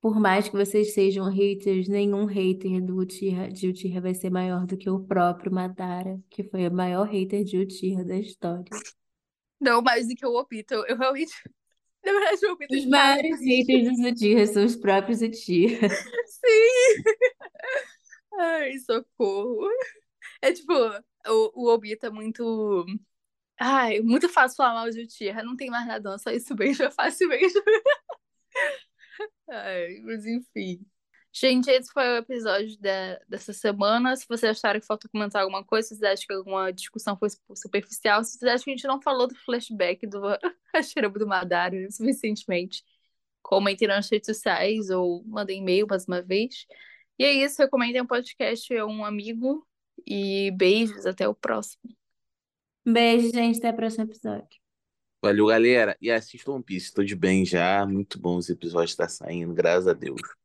[0.02, 4.66] por mais que vocês sejam haters, nenhum hater do Uchiha, de Uchiha vai ser maior
[4.66, 8.70] do que o próprio Madara, que foi o maior hater de Uchiha da história.
[9.60, 10.74] Não mais do que o Obito.
[10.74, 11.34] Eu realmente.
[12.06, 15.90] Na verdade, o Obito Os maiores haters dos Uchihas são os próprios Uchiha.
[16.28, 17.04] Sim!
[18.40, 19.70] Ai, socorro.
[20.42, 20.74] É tipo,
[21.28, 22.86] o, o Obito é muito.
[23.60, 25.44] Ai, muito fácil falar mal de Uchiha.
[25.44, 26.18] Não tem mais nada, não.
[26.20, 27.62] Só isso mesmo, é fácil mesmo.
[29.50, 30.86] Ai, mas enfim.
[31.34, 32.78] Gente, esse foi o episódio
[33.28, 34.16] dessa semana.
[34.16, 37.30] Se vocês acharam que faltou comentar alguma coisa, se vocês acham que alguma discussão foi
[37.56, 40.22] superficial, se vocês acham que a gente não falou do flashback do
[40.74, 42.84] Hashirama do Madara suficientemente,
[43.42, 46.66] comentem nas redes sociais ou mandem e-mail mais uma vez.
[47.18, 49.66] E é isso, recomendem o podcast a um amigo
[50.06, 51.84] e beijos, até o próximo.
[52.86, 53.58] Beijo, gente.
[53.58, 54.48] Até o próximo episódio.
[55.22, 55.98] Valeu, galera.
[56.00, 56.94] E assistam One Piece.
[56.94, 57.86] Tô de bem já.
[57.86, 60.45] Muito bom os episódios tá saindo, graças a Deus.